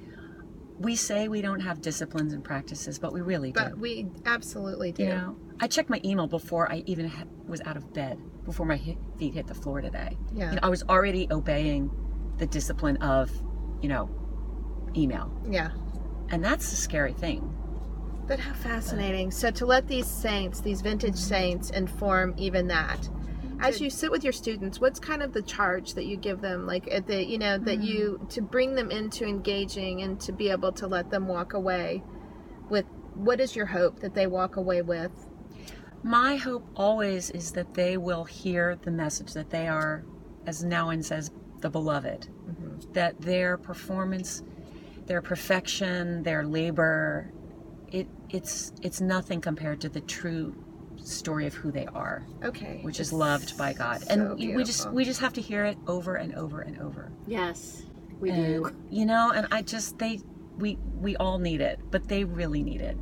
we 0.78 0.96
say 0.96 1.28
we 1.28 1.42
don't 1.42 1.60
have 1.60 1.80
disciplines 1.82 2.32
and 2.32 2.42
practices 2.42 2.98
but 2.98 3.12
we 3.12 3.20
really 3.20 3.52
do 3.52 3.60
But 3.60 3.78
we 3.78 4.08
absolutely 4.26 4.92
do. 4.92 5.02
you 5.04 5.08
know 5.10 5.36
i 5.60 5.66
checked 5.66 5.90
my 5.90 6.00
email 6.04 6.26
before 6.26 6.70
i 6.72 6.82
even 6.86 7.06
ha- 7.08 7.24
was 7.46 7.60
out 7.62 7.76
of 7.76 7.92
bed 7.92 8.18
before 8.44 8.64
my 8.66 8.78
feet 9.18 9.34
hit 9.34 9.46
the 9.46 9.54
floor 9.54 9.80
today 9.80 10.16
Yeah. 10.32 10.50
you 10.50 10.56
know 10.56 10.60
i 10.62 10.68
was 10.68 10.82
already 10.84 11.26
obeying 11.30 11.90
the 12.38 12.46
discipline 12.46 12.96
of 12.98 13.30
you 13.82 13.88
know 13.88 14.08
email 14.96 15.30
Yeah. 15.48 15.70
and 16.30 16.42
that's 16.42 16.72
a 16.72 16.76
scary 16.76 17.12
thing 17.12 17.54
But 18.26 18.38
how 18.38 18.52
fascinating. 18.54 19.32
So 19.32 19.50
to 19.50 19.66
let 19.66 19.88
these 19.88 20.06
saints, 20.06 20.60
these 20.60 20.82
vintage 20.82 21.16
saints, 21.16 21.70
inform 21.70 22.32
even 22.36 22.68
that. 22.68 23.08
As 23.60 23.80
you 23.80 23.90
sit 23.90 24.10
with 24.10 24.24
your 24.24 24.32
students, 24.32 24.80
what's 24.80 24.98
kind 24.98 25.22
of 25.22 25.32
the 25.32 25.42
charge 25.42 25.94
that 25.94 26.06
you 26.06 26.16
give 26.16 26.40
them, 26.40 26.66
like 26.66 26.88
at 26.90 27.06
the, 27.06 27.24
you 27.24 27.38
know, 27.38 27.58
that 27.58 27.82
you 27.82 28.18
mm. 28.22 28.28
to 28.30 28.42
bring 28.42 28.74
them 28.74 28.90
into 28.90 29.24
engaging 29.26 30.02
and 30.02 30.20
to 30.20 30.32
be 30.32 30.50
able 30.50 30.72
to 30.72 30.86
let 30.86 31.10
them 31.10 31.28
walk 31.28 31.52
away 31.52 32.02
with 32.68 32.86
what 33.14 33.40
is 33.40 33.54
your 33.54 33.66
hope 33.66 34.00
that 34.00 34.14
they 34.14 34.26
walk 34.26 34.56
away 34.56 34.82
with? 34.82 35.10
my 36.02 36.36
hope 36.36 36.66
always 36.76 37.30
is 37.30 37.52
that 37.52 37.74
they 37.74 37.96
will 37.96 38.24
hear 38.24 38.76
the 38.82 38.90
message 38.90 39.32
that 39.34 39.50
they 39.50 39.68
are 39.68 40.04
as 40.46 40.64
Nouwen 40.64 41.04
says 41.04 41.30
the 41.60 41.68
beloved. 41.68 42.28
Mm-hmm. 42.48 42.92
That 42.92 43.20
their 43.20 43.58
performance 43.58 44.42
their 45.06 45.20
perfection 45.20 46.22
their 46.22 46.44
labor 46.44 47.32
it 47.90 48.06
it's 48.30 48.72
it's 48.80 49.00
nothing 49.00 49.40
compared 49.40 49.80
to 49.80 49.88
the 49.88 50.00
true 50.00 50.54
story 51.02 51.46
of 51.46 51.54
who 51.54 51.70
they 51.70 51.86
are 51.86 52.24
Okay. 52.44 52.80
which 52.82 53.00
is 53.00 53.12
loved 53.12 53.56
by 53.58 53.72
God. 53.72 54.02
so 54.02 54.06
and 54.10 54.38
we 54.56 54.64
just 54.64 54.90
we 54.90 55.04
just 55.04 55.20
have 55.20 55.32
to 55.34 55.40
hear 55.40 55.64
it 55.64 55.76
over 55.86 56.14
and 56.16 56.34
over 56.34 56.60
and 56.60 56.78
over. 56.80 57.10
Yes, 57.26 57.82
we 58.20 58.30
and, 58.30 58.44
do. 58.64 58.76
You 58.90 59.06
know, 59.06 59.32
and 59.32 59.46
I 59.50 59.62
just 59.62 59.98
they 59.98 60.20
we 60.58 60.78
we 61.00 61.16
all 61.16 61.38
need 61.38 61.60
it, 61.60 61.80
but 61.90 62.08
they 62.08 62.24
really 62.24 62.62
need 62.62 62.80
it. 62.80 62.96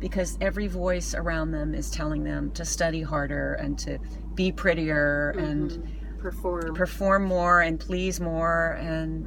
Because 0.00 0.36
every 0.40 0.66
voice 0.66 1.14
around 1.14 1.52
them 1.52 1.74
is 1.74 1.90
telling 1.90 2.24
them 2.24 2.50
to 2.52 2.64
study 2.64 3.02
harder 3.02 3.54
and 3.54 3.78
to 3.80 3.98
be 4.34 4.52
prettier 4.52 5.30
and 5.38 5.70
Mhm. 5.70 6.18
perform. 6.18 6.74
perform 6.74 7.24
more 7.24 7.60
and 7.62 7.78
please 7.80 8.20
more 8.20 8.72
and 8.80 9.26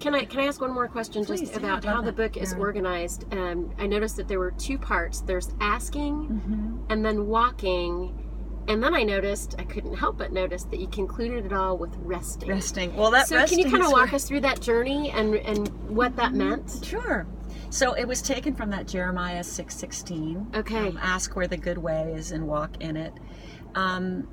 Can 0.00 0.14
I 0.14 0.24
can 0.24 0.40
I 0.40 0.46
ask 0.46 0.60
one 0.60 0.72
more 0.72 0.88
question 0.88 1.24
Please, 1.24 1.40
just 1.40 1.56
about 1.56 1.84
how 1.84 2.00
the 2.02 2.12
book 2.12 2.36
is 2.36 2.52
Yeah. 2.52 2.58
organized? 2.58 3.24
Um, 3.32 3.70
I 3.78 3.86
noticed 3.86 4.16
that 4.16 4.28
there 4.28 4.38
were 4.38 4.52
two 4.52 4.78
parts. 4.78 5.20
There's 5.20 5.50
asking 5.60 6.14
Mm-hmm. 6.28 6.76
and 6.90 7.04
then 7.04 7.26
walking, 7.26 8.16
and 8.68 8.82
then 8.82 8.94
I 8.94 9.02
noticed 9.02 9.54
I 9.58 9.64
couldn't 9.64 9.94
help 9.94 10.18
but 10.18 10.32
notice 10.32 10.64
that 10.64 10.80
you 10.80 10.88
concluded 10.88 11.44
it 11.46 11.52
all 11.52 11.76
with 11.76 11.94
resting. 11.98 12.48
resting. 12.48 12.96
Well, 12.96 13.10
that 13.12 13.28
so 13.28 13.44
can 13.46 13.58
you 13.58 13.70
kind 13.70 13.82
of 13.84 13.92
walk 13.92 14.06
where- 14.06 14.14
us 14.16 14.26
through 14.26 14.40
that 14.40 14.60
journey 14.60 15.10
and 15.10 15.34
and 15.36 15.68
what 15.88 16.16
that 16.16 16.32
meant? 16.32 16.80
Sure. 16.82 17.26
So 17.68 17.92
it 17.92 18.06
was 18.08 18.20
taken 18.22 18.54
from 18.54 18.70
that 18.70 18.88
Jeremiah 18.88 19.44
six 19.44 19.76
sixteen. 19.76 20.46
Okay. 20.54 20.88
Um, 20.88 20.98
ask 21.00 21.36
where 21.36 21.46
the 21.46 21.56
good 21.56 21.78
way 21.78 22.12
is 22.16 22.32
and 22.32 22.48
walk 22.48 22.76
in 22.80 22.96
it. 22.96 23.12
Um, 23.74 24.26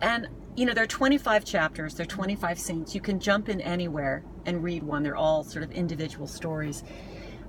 and 0.00 0.28
you 0.58 0.66
know 0.66 0.74
there 0.74 0.84
are 0.84 0.88
twenty 0.88 1.18
five 1.18 1.44
chapters. 1.44 1.94
There 1.94 2.04
are 2.04 2.06
twenty 2.06 2.34
five 2.34 2.58
saints. 2.58 2.94
You 2.94 3.00
can 3.00 3.20
jump 3.20 3.48
in 3.48 3.60
anywhere 3.60 4.24
and 4.44 4.62
read 4.62 4.82
one. 4.82 5.02
They're 5.04 5.16
all 5.16 5.44
sort 5.44 5.62
of 5.64 5.70
individual 5.72 6.26
stories. 6.26 6.82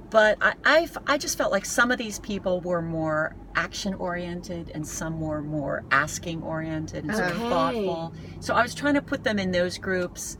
But 0.10 0.38
I, 0.41 0.54
I've, 0.65 0.98
I 1.08 1.17
just 1.17 1.38
felt 1.38 1.52
like 1.52 1.65
some 1.65 1.91
of 1.91 1.98
these 2.00 2.19
people 2.19 2.62
were 2.62 2.82
more 2.82 3.36
action 3.56 3.93
oriented 3.93 4.72
and 4.74 4.88
some 4.88 5.19
were 5.22 5.41
more 5.41 5.84
asking 5.91 6.41
oriented 6.41 7.04
and 7.06 7.15
sort 7.15 7.30
of 7.32 7.38
Okay. 7.38 7.50
thoughtful. 7.50 8.13
So 8.39 8.56
I 8.56 8.63
was 8.63 8.74
trying 8.74 8.95
to 8.95 9.02
put 9.04 9.24
them 9.24 9.38
in 9.38 9.52
those 9.52 9.78
groups. 9.78 10.38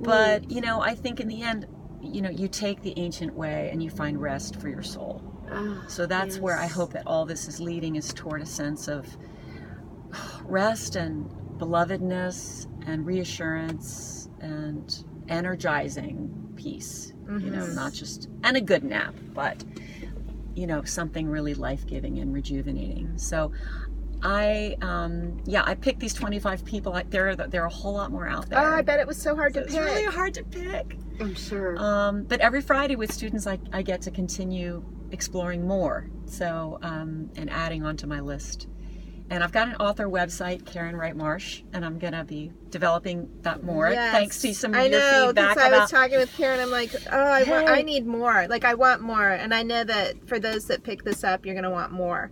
But, 0.00 0.50
you 0.50 0.60
know, 0.60 0.80
I 0.80 0.96
think 0.96 1.20
in 1.20 1.28
the 1.28 1.42
end, 1.42 1.66
you 2.02 2.22
know, 2.22 2.30
you 2.30 2.48
take 2.48 2.82
the 2.82 2.92
ancient 2.98 3.34
way 3.34 3.70
and 3.72 3.82
you 3.82 3.90
find 3.90 4.20
rest 4.20 4.56
for 4.60 4.68
your 4.68 4.82
soul. 4.82 5.22
Ah, 5.50 5.84
So 5.88 6.06
that's 6.06 6.40
where 6.40 6.58
I 6.58 6.64
yes. 6.64 6.72
hope 6.72 6.92
that 6.94 7.06
all 7.06 7.24
this 7.24 7.46
is 7.46 7.60
leading 7.60 7.96
is 7.96 8.12
toward 8.12 8.42
a 8.42 8.46
sense 8.46 8.88
of 8.88 9.16
rest 10.44 10.96
and 10.96 11.30
belovedness 11.58 12.66
and 12.86 13.06
reassurance 13.06 14.28
and 14.40 15.04
energizing 15.28 16.30
peace. 16.56 17.12
You 17.26 17.50
know, 17.50 17.64
Mhm. 17.64 17.74
not 17.74 17.92
just 17.94 18.28
and 18.42 18.56
a 18.56 18.60
good 18.60 18.84
nap, 18.84 19.14
but 19.32 19.64
you 20.54 20.66
know, 20.66 20.82
something 20.84 21.26
really 21.28 21.54
life-giving 21.54 22.18
and 22.18 22.32
rejuvenating. 22.32 23.16
So 23.16 23.50
I 24.22 24.76
um 24.82 25.38
yeah, 25.46 25.62
I 25.64 25.74
picked 25.74 26.00
these 26.00 26.12
25 26.14 26.64
people. 26.64 26.92
Like 26.92 27.10
there 27.10 27.30
are 27.30 27.34
there 27.36 27.62
are 27.62 27.66
a 27.66 27.72
whole 27.72 27.94
lot 27.94 28.12
more 28.12 28.28
out 28.28 28.48
there. 28.50 28.58
Oh, 28.58 28.76
I 28.76 28.82
bet 28.82 29.00
it 29.00 29.06
was 29.06 29.16
so 29.16 29.34
hard 29.34 29.54
So 29.54 29.60
to 29.60 29.66
pick. 29.66 29.74
it's 29.74 29.84
really 29.84 30.04
hard 30.04 30.34
to 30.34 30.44
pick. 30.44 30.98
I'm 31.20 31.34
sure. 31.34 31.76
Um, 31.78 32.24
but 32.24 32.40
every 32.40 32.60
Friday 32.60 32.96
with 32.96 33.10
students, 33.12 33.46
I, 33.46 33.58
I 33.72 33.82
get 33.82 34.02
to 34.02 34.10
continue 34.10 34.84
exploring 35.12 35.66
more. 35.66 36.10
So, 36.26 36.78
um, 36.82 37.30
and 37.36 37.48
adding 37.50 37.84
onto 37.84 38.06
my 38.06 38.20
list. 38.20 38.66
And 39.30 39.42
I've 39.42 39.52
got 39.52 39.68
an 39.68 39.76
author 39.76 40.06
website, 40.06 40.66
Karen 40.66 40.94
Wright 40.94 41.16
Marsh, 41.16 41.62
and 41.72 41.82
I'm 41.84 41.98
going 41.98 42.12
to 42.12 42.24
be 42.24 42.52
developing 42.68 43.28
that 43.40 43.62
more 43.64 43.88
Yes. 43.88 44.12
thanks 44.12 44.42
to 44.42 44.52
some 44.54 44.74
of 44.74 44.80
I 44.80 44.82
your 44.84 45.00
know, 45.00 45.26
feedback 45.28 45.56
I 45.56 45.68
about. 45.68 45.80
was 45.82 45.90
talking 45.90 46.18
with 46.18 46.36
Karen. 46.36 46.60
I'm 46.60 46.70
like, 46.70 46.94
oh, 47.10 47.18
I 47.18 47.42
want, 47.44 47.68
I 47.68 47.80
need 47.80 48.06
more. 48.06 48.46
Like, 48.48 48.64
I 48.64 48.74
want 48.74 49.00
more, 49.00 49.26
and 49.30 49.54
I 49.54 49.62
know 49.62 49.82
that 49.82 50.28
for 50.28 50.38
those 50.38 50.66
that 50.66 50.82
pick 50.82 51.04
this 51.04 51.24
up, 51.24 51.46
you're 51.46 51.54
gonna 51.54 51.70
want 51.70 51.90
more. 51.90 52.30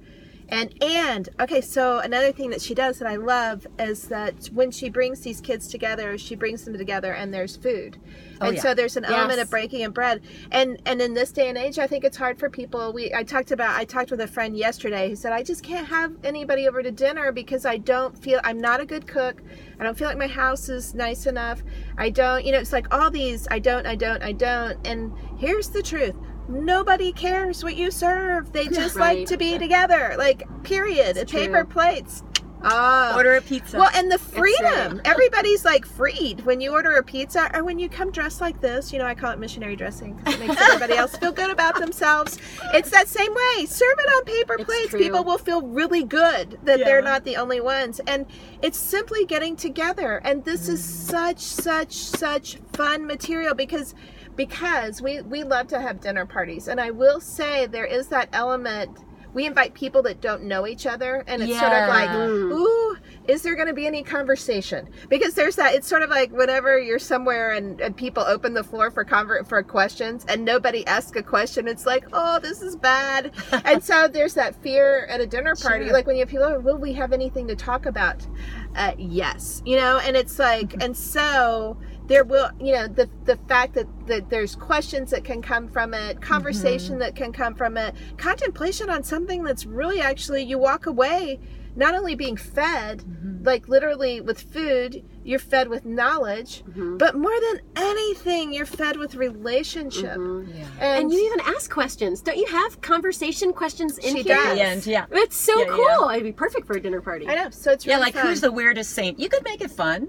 And 0.52 0.74
and 0.82 1.30
okay, 1.40 1.62
so 1.62 2.00
another 2.00 2.30
thing 2.30 2.50
that 2.50 2.60
she 2.60 2.74
does 2.74 2.98
that 2.98 3.08
I 3.08 3.16
love 3.16 3.66
is 3.78 4.08
that 4.08 4.50
when 4.52 4.70
she 4.70 4.90
brings 4.90 5.20
these 5.20 5.40
kids 5.40 5.66
together, 5.66 6.18
she 6.18 6.34
brings 6.34 6.66
them 6.66 6.76
together, 6.76 7.14
and 7.14 7.32
there's 7.32 7.56
food, 7.56 7.96
Oh, 8.38 8.48
and 8.48 8.56
yeah. 8.56 8.62
so 8.62 8.74
there's 8.74 8.98
an 8.98 9.06
element 9.06 9.40
of 9.40 9.48
breaking 9.48 9.82
of 9.84 9.94
bread. 9.94 10.20
And 10.50 10.78
and 10.84 11.00
in 11.00 11.14
this 11.14 11.32
day 11.32 11.48
and 11.48 11.56
age, 11.56 11.78
I 11.78 11.86
think 11.86 12.04
it's 12.04 12.18
hard 12.18 12.38
for 12.38 12.50
people. 12.50 12.92
We 12.92 13.14
I 13.14 13.22
talked 13.22 13.50
about 13.50 13.76
I 13.80 13.86
talked 13.86 14.10
with 14.10 14.20
a 14.20 14.26
friend 14.26 14.54
yesterday 14.54 15.08
who 15.08 15.16
said 15.16 15.32
I 15.32 15.42
just 15.42 15.62
can't 15.62 15.88
have 15.88 16.12
anybody 16.22 16.68
over 16.68 16.82
to 16.82 16.90
dinner 16.90 17.32
because 17.32 17.64
I 17.64 17.78
don't 17.78 18.14
feel 18.18 18.38
I'm 18.44 18.58
not 18.60 18.78
a 18.78 18.84
good 18.84 19.06
cook. 19.06 19.40
I 19.80 19.84
don't 19.84 19.96
feel 19.96 20.08
like 20.08 20.18
my 20.18 20.26
house 20.26 20.68
is 20.68 20.94
nice 20.94 21.24
enough. 21.24 21.62
I 21.96 22.10
don't, 22.10 22.44
you 22.44 22.52
know, 22.52 22.58
it's 22.58 22.72
like 22.74 22.92
all 22.94 23.10
these 23.10 23.48
I 23.50 23.58
don't, 23.58 23.86
I 23.86 23.94
don't, 23.94 24.22
I 24.22 24.32
don't. 24.32 24.86
And 24.86 25.14
here's 25.38 25.70
the 25.70 25.82
truth. 25.82 26.14
Nobody 26.52 27.12
cares 27.12 27.64
what 27.64 27.76
you 27.76 27.90
serve. 27.90 28.52
They 28.52 28.68
just 28.68 28.96
like 28.96 29.26
to 29.28 29.36
be 29.36 29.58
together. 29.58 30.14
Like 30.18 30.42
period. 30.62 31.16
It's 31.16 31.32
Paper 31.32 31.64
true. 31.64 31.72
plates. 31.72 32.22
Ah. 32.64 33.16
Order 33.16 33.34
a 33.34 33.42
pizza. 33.42 33.76
Well, 33.76 33.90
and 33.92 34.08
the 34.12 34.18
freedom. 34.20 35.00
Everybody's 35.04 35.64
like 35.64 35.84
freed 35.84 36.44
when 36.46 36.60
you 36.60 36.70
order 36.70 36.92
a 36.92 37.02
pizza 37.02 37.50
or 37.52 37.64
when 37.64 37.80
you 37.80 37.88
come 37.88 38.12
dressed 38.12 38.40
like 38.40 38.60
this. 38.60 38.92
You 38.92 39.00
know, 39.00 39.04
I 39.04 39.16
call 39.16 39.32
it 39.32 39.40
missionary 39.40 39.74
dressing 39.74 40.14
because 40.14 40.34
it 40.40 40.46
makes 40.46 40.60
everybody 40.68 40.94
else 40.96 41.16
feel 41.16 41.32
good 41.32 41.50
about 41.50 41.74
themselves. 41.80 42.38
It's 42.72 42.90
that 42.90 43.08
same 43.08 43.34
way. 43.34 43.66
Serve 43.66 43.98
it 43.98 44.06
on 44.06 44.24
paper 44.26 44.54
It's 44.60 44.64
plates. 44.64 44.90
true. 44.90 45.00
People 45.00 45.24
will 45.24 45.38
feel 45.38 45.62
really 45.62 46.04
good 46.04 46.56
that 46.62 46.78
Yeah. 46.78 46.84
they're 46.84 47.02
not 47.02 47.24
the 47.24 47.36
only 47.36 47.60
ones. 47.60 48.00
And 48.06 48.26
it's 48.62 48.78
simply 48.78 49.24
getting 49.24 49.56
together. 49.56 50.20
And 50.22 50.44
this 50.44 50.68
is 50.68 50.84
such, 50.84 51.40
such, 51.40 51.94
such 51.94 52.58
fun 52.74 53.06
material 53.08 53.54
because 53.56 53.96
because 54.36 55.02
we 55.02 55.20
we 55.22 55.42
love 55.44 55.66
to 55.68 55.80
have 55.80 56.00
dinner 56.00 56.26
parties. 56.26 56.68
And 56.68 56.80
i 56.80 56.90
will 56.90 57.20
say 57.20 57.66
there 57.66 57.84
is 57.86 58.08
that 58.08 58.28
element 58.32 58.98
we 59.34 59.46
invite 59.46 59.72
people 59.72 60.02
that 60.02 60.20
don't 60.20 60.42
know 60.42 60.66
each 60.66 60.84
other 60.84 61.24
and 61.26 61.42
it's 61.42 61.58
sort 61.58 61.72
of 61.72 61.88
like 61.88 62.10
Mm. 62.10 62.52
ooh 62.52 62.96
is 63.28 63.42
there 63.42 63.54
going 63.54 63.68
to 63.68 63.72
be 63.72 63.86
any 63.86 64.02
conversation? 64.02 64.88
Because 65.08 65.34
there's 65.34 65.54
that 65.56 65.74
it's 65.74 65.86
sort 65.86 66.02
of 66.02 66.10
like 66.10 66.32
whenever 66.32 66.78
you're 66.80 66.98
somewhere 66.98 67.52
and, 67.52 67.80
and 67.80 67.96
people 67.96 68.24
open 68.24 68.52
the 68.52 68.64
floor 68.64 68.90
for 68.90 69.04
convert 69.04 69.46
for 69.48 69.62
questions 69.62 70.24
and 70.28 70.44
nobody 70.44 70.84
asks 70.88 71.16
a 71.16 71.22
question 71.22 71.68
it's 71.68 71.86
like 71.86 72.04
oh 72.12 72.38
this 72.40 72.60
is 72.62 72.74
bad. 72.76 73.32
And 73.64 73.82
so 73.82 74.08
there's 74.08 74.34
that 74.34 74.54
fear 74.56 75.06
at 75.06 75.20
a 75.20 75.26
dinner 75.26 75.54
party 75.54 75.84
Sure. 75.86 75.92
like 75.94 76.06
when 76.06 76.16
you 76.16 76.20
have 76.22 76.28
people 76.28 76.46
"Oh, 76.46 76.58
will 76.60 76.78
we 76.78 76.92
have 76.94 77.12
anything 77.12 77.46
to 77.48 77.56
talk 77.56 77.86
about? 77.86 78.26
Uh, 78.74 78.92
yes 78.98 79.62
you 79.64 79.76
know 79.76 79.98
and 79.98 80.16
it's 80.16 80.38
like 80.38 80.82
and 80.82 80.96
so 80.96 81.76
there 82.08 82.24
will 82.24 82.50
you 82.60 82.72
know 82.72 82.88
the 82.88 83.08
the 83.24 83.36
fact 83.48 83.74
that, 83.74 83.86
that 84.06 84.28
there's 84.28 84.56
questions 84.56 85.10
that 85.10 85.24
can 85.24 85.40
come 85.40 85.68
from 85.68 85.94
it 85.94 86.20
conversation 86.20 86.98
that 86.98 87.14
can 87.14 87.32
come 87.32 87.54
from 87.54 87.76
it 87.76 87.94
contemplation 88.16 88.90
on 88.90 89.02
something 89.02 89.42
that's 89.44 89.66
really 89.66 90.00
actually 90.00 90.42
you 90.42 90.58
walk 90.58 90.86
away 90.86 91.38
not 91.74 91.94
only 91.94 92.14
being 92.14 92.36
fed 92.36 93.02
like 93.46 93.66
literally 93.68 94.20
with 94.20 94.40
food 94.40 95.02
you're 95.24 95.38
fed 95.38 95.68
with 95.68 95.86
knowledge 95.86 96.62
Mhm. 96.70 96.98
but 96.98 97.14
more 97.14 97.32
than 97.40 97.60
anything 97.76 98.52
you're 98.52 98.66
fed 98.66 98.96
with 98.96 99.14
relationship 99.14 100.16
Mhm. 100.18 100.48
yeah. 100.54 100.64
and, 100.80 101.04
And 101.04 101.12
you 101.12 101.24
even 101.26 101.40
ask 101.54 101.70
questions. 101.70 102.20
Don't 102.20 102.36
you 102.36 102.46
have 102.46 102.80
conversation 102.82 103.52
questions 103.52 103.96
in 103.98 104.16
She 104.16 104.22
here? 104.22 104.34
does. 104.36 104.54
The 104.58 104.62
end, 104.64 104.86
yeah. 104.86 105.06
It's 105.12 105.36
so 105.36 105.56
Yeah, 105.60 105.66
cool. 105.98 106.08
It'd 106.10 106.24
be 106.24 106.32
perfect 106.32 106.66
for 106.66 106.74
a 106.76 106.80
dinner 106.80 107.00
party. 107.00 107.26
i 107.28 107.34
know 107.36 107.50
so 107.50 107.70
it's 107.72 107.86
Yeah, 107.86 107.98
like 107.98 108.14
fun. 108.14 108.26
who's 108.26 108.40
the 108.40 108.52
weirdest 108.52 108.90
saint? 108.90 109.18
You 109.18 109.28
could 109.28 109.44
make 109.44 109.60
it 109.62 109.70
fun. 109.70 110.08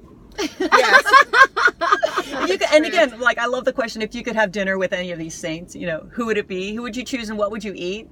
Yes 0.60 1.04
you 2.48 2.58
could, 2.58 2.68
and 2.74 2.86
again, 2.86 3.20
like 3.20 3.38
I 3.38 3.46
love 3.46 3.66
the 3.66 3.74
question: 3.74 4.02
if 4.02 4.14
you 4.16 4.24
could 4.24 4.36
have 4.36 4.52
dinner 4.52 4.78
with 4.78 4.94
any 4.94 5.12
of 5.12 5.20
these 5.20 5.36
saints, 5.36 5.76
you 5.76 5.88
know, 5.88 6.08
who 6.12 6.26
would 6.26 6.38
it 6.38 6.48
be? 6.48 6.74
Who 6.76 6.82
would 6.82 6.96
you 6.96 7.04
choose, 7.04 7.30
and 7.30 7.38
what 7.38 7.52
would 7.52 7.64
you 7.64 7.74
eat? 7.76 8.08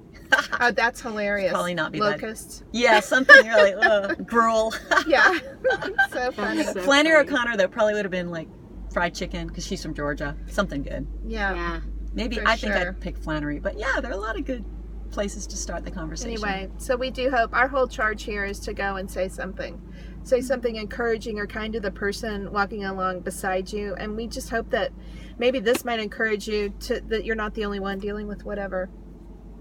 oh 0.60 0.70
that's 0.70 1.00
hilarious 1.02 1.52
Probably 1.52 1.74
not 1.74 1.92
be 1.92 1.98
that- 2.00 2.12
locusts 2.22 2.64
Yeah, 2.72 3.00
something 3.00 3.46
really 3.46 3.74
uh, 3.74 4.14
gruel. 4.14 4.72
yeah 5.06 5.38
so 6.10 6.32
funny 6.32 6.62
so 6.64 6.80
Flannery 6.80 7.16
funny. 7.26 7.28
O'Connor, 7.28 7.56
though, 7.58 7.68
probably 7.68 7.92
would 7.94 8.04
have 8.06 8.10
been 8.12 8.30
like 8.30 8.48
fried 8.94 9.14
chicken 9.14 9.48
because 9.48 9.66
she's 9.66 9.82
from 9.82 9.92
Georgia. 9.94 10.34
Something 10.46 10.82
good. 10.82 11.06
yeah. 11.26 11.54
Yeah. 11.54 11.80
Maybe 12.14 12.36
For 12.36 12.48
I 12.48 12.56
think 12.56 12.72
sure. 12.74 12.88
I'd 12.88 13.00
pick 13.00 13.18
Flannery, 13.18 13.58
but 13.58 13.78
yeah, 13.78 14.00
there 14.00 14.10
are 14.10 14.14
a 14.14 14.18
lot 14.20 14.38
of 14.38 14.44
good 14.46 14.64
places 15.10 15.46
to 15.48 15.56
start 15.56 15.84
the 15.84 15.90
conversation. 15.90 16.30
Anyway, 16.32 16.70
so 16.78 16.96
we 16.96 17.10
do 17.10 17.30
hope 17.30 17.52
our 17.54 17.68
whole 17.68 17.86
charge 17.86 18.22
here 18.22 18.44
is 18.46 18.58
to 18.60 18.72
go 18.72 18.96
and 18.96 19.10
say 19.10 19.28
something. 19.28 19.80
Say 20.24 20.40
something 20.40 20.76
encouraging 20.76 21.38
or 21.38 21.46
kind 21.46 21.72
to 21.72 21.80
the 21.80 21.90
person 21.90 22.52
walking 22.52 22.84
along 22.84 23.20
beside 23.20 23.72
you. 23.72 23.94
And 23.94 24.16
we 24.16 24.28
just 24.28 24.50
hope 24.50 24.70
that 24.70 24.92
maybe 25.38 25.58
this 25.58 25.84
might 25.84 25.98
encourage 26.00 26.46
you 26.46 26.70
to 26.80 27.00
that 27.08 27.24
you're 27.24 27.36
not 27.36 27.54
the 27.54 27.64
only 27.64 27.80
one 27.80 27.98
dealing 27.98 28.26
with 28.28 28.44
whatever 28.44 28.88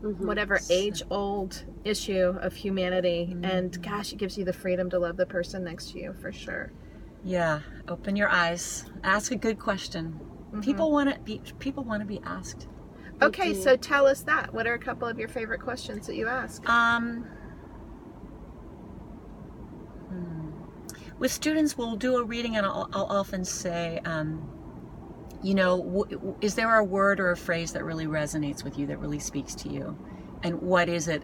Mhm. 0.04 0.26
whatever 0.26 0.60
age 0.72 1.04
old 1.12 1.64
issue 1.84 2.36
of 2.42 2.54
humanity. 2.56 3.38
And 3.44 3.82
gosh, 3.84 4.12
it 4.14 4.18
gives 4.18 4.36
you 4.38 4.44
the 4.46 4.54
freedom 4.54 4.90
to 4.90 4.98
love 5.00 5.16
the 5.18 5.28
person 5.28 5.64
next 5.64 5.92
to 5.92 6.00
you 6.00 6.14
for 6.14 6.32
sure. 6.32 6.72
Yeah, 7.24 7.60
open 7.88 8.16
your 8.16 8.30
eyes. 8.30 8.86
Ask 9.04 9.32
a 9.32 9.36
good 9.36 9.60
question. 9.60 10.20
Mm-hmm. 10.48 10.62
People 10.62 10.92
want 10.92 11.14
to 11.14 11.20
be. 11.22 11.42
People 11.60 11.84
want 11.84 12.02
to 12.02 12.08
be 12.08 12.20
asked. 12.26 12.68
Okay, 13.22 13.54
do. 13.54 13.62
so 13.62 13.76
tell 13.76 14.08
us 14.08 14.24
that. 14.24 14.52
What 14.52 14.66
are 14.66 14.74
a 14.74 14.80
couple 14.80 15.08
of 15.08 15.20
your 15.20 15.28
favorite 15.28 15.62
questions 15.62 16.08
that 16.08 16.16
you 16.16 16.28
ask? 16.28 16.68
Um, 16.68 17.28
With 21.22 21.32
students, 21.32 21.78
we'll 21.78 21.98
do 21.98 22.18
a 22.18 22.24
reading, 22.24 22.58
and 22.58 22.66
I'll, 22.66 22.90
I'll 22.94 23.06
often 23.06 23.46
say, 23.46 24.00
um, 24.06 24.42
you 25.44 25.54
know, 25.54 25.78
w- 25.78 26.06
w- 26.18 26.36
is 26.42 26.56
there 26.56 26.76
a 26.76 26.84
word 26.84 27.20
or 27.20 27.30
a 27.30 27.38
phrase 27.38 27.74
that 27.74 27.84
really 27.84 28.08
resonates 28.08 28.64
with 28.64 28.80
you, 28.80 28.88
that 28.88 28.98
really 28.98 29.20
speaks 29.20 29.54
to 29.54 29.70
you, 29.70 29.96
and 30.42 30.60
what 30.64 30.90
is 30.90 31.08
it 31.08 31.22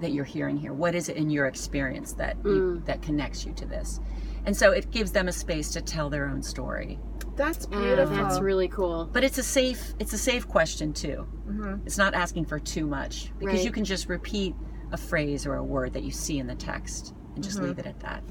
that 0.00 0.10
you're 0.10 0.24
hearing 0.24 0.56
here? 0.56 0.72
What 0.72 0.96
is 0.96 1.08
it 1.08 1.16
in 1.16 1.30
your 1.30 1.46
experience 1.46 2.14
that 2.14 2.36
you, 2.44 2.82
that 2.86 3.00
connects 3.00 3.46
you 3.46 3.52
to 3.52 3.64
this? 3.64 4.00
And 4.44 4.56
so 4.56 4.72
it 4.72 4.90
gives 4.90 5.12
them 5.12 5.28
a 5.28 5.32
space 5.32 5.70
to 5.70 5.80
tell 5.80 6.10
their 6.10 6.26
own 6.28 6.42
story. 6.42 6.98
That's 7.36 7.68
Yeah, 7.70 7.78
beautiful. 7.78 8.16
that's 8.16 8.40
really 8.40 8.66
cool. 8.66 9.08
But 9.12 9.22
it's 9.22 9.38
a 9.38 9.42
safe 9.44 9.94
it's 10.00 10.12
a 10.12 10.18
safe 10.18 10.48
question 10.48 10.92
too. 10.92 11.28
Mhm. 11.48 11.86
It's 11.86 11.96
not 11.96 12.12
asking 12.14 12.46
for 12.46 12.58
too 12.58 12.86
much 12.88 13.32
because 13.38 13.58
Right. 13.58 13.64
you 13.64 13.70
can 13.70 13.84
just 13.84 14.08
repeat 14.08 14.56
a 14.90 14.96
phrase 14.96 15.46
or 15.46 15.54
a 15.54 15.62
word 15.64 15.92
that 15.92 16.02
you 16.02 16.10
see 16.10 16.40
in 16.40 16.48
the 16.48 16.56
text 16.56 17.14
and 17.36 17.44
just 17.44 17.58
Mm-hmm. 17.58 17.66
leave 17.68 17.78
it 17.78 17.86
at 17.86 18.00
that. 18.00 18.24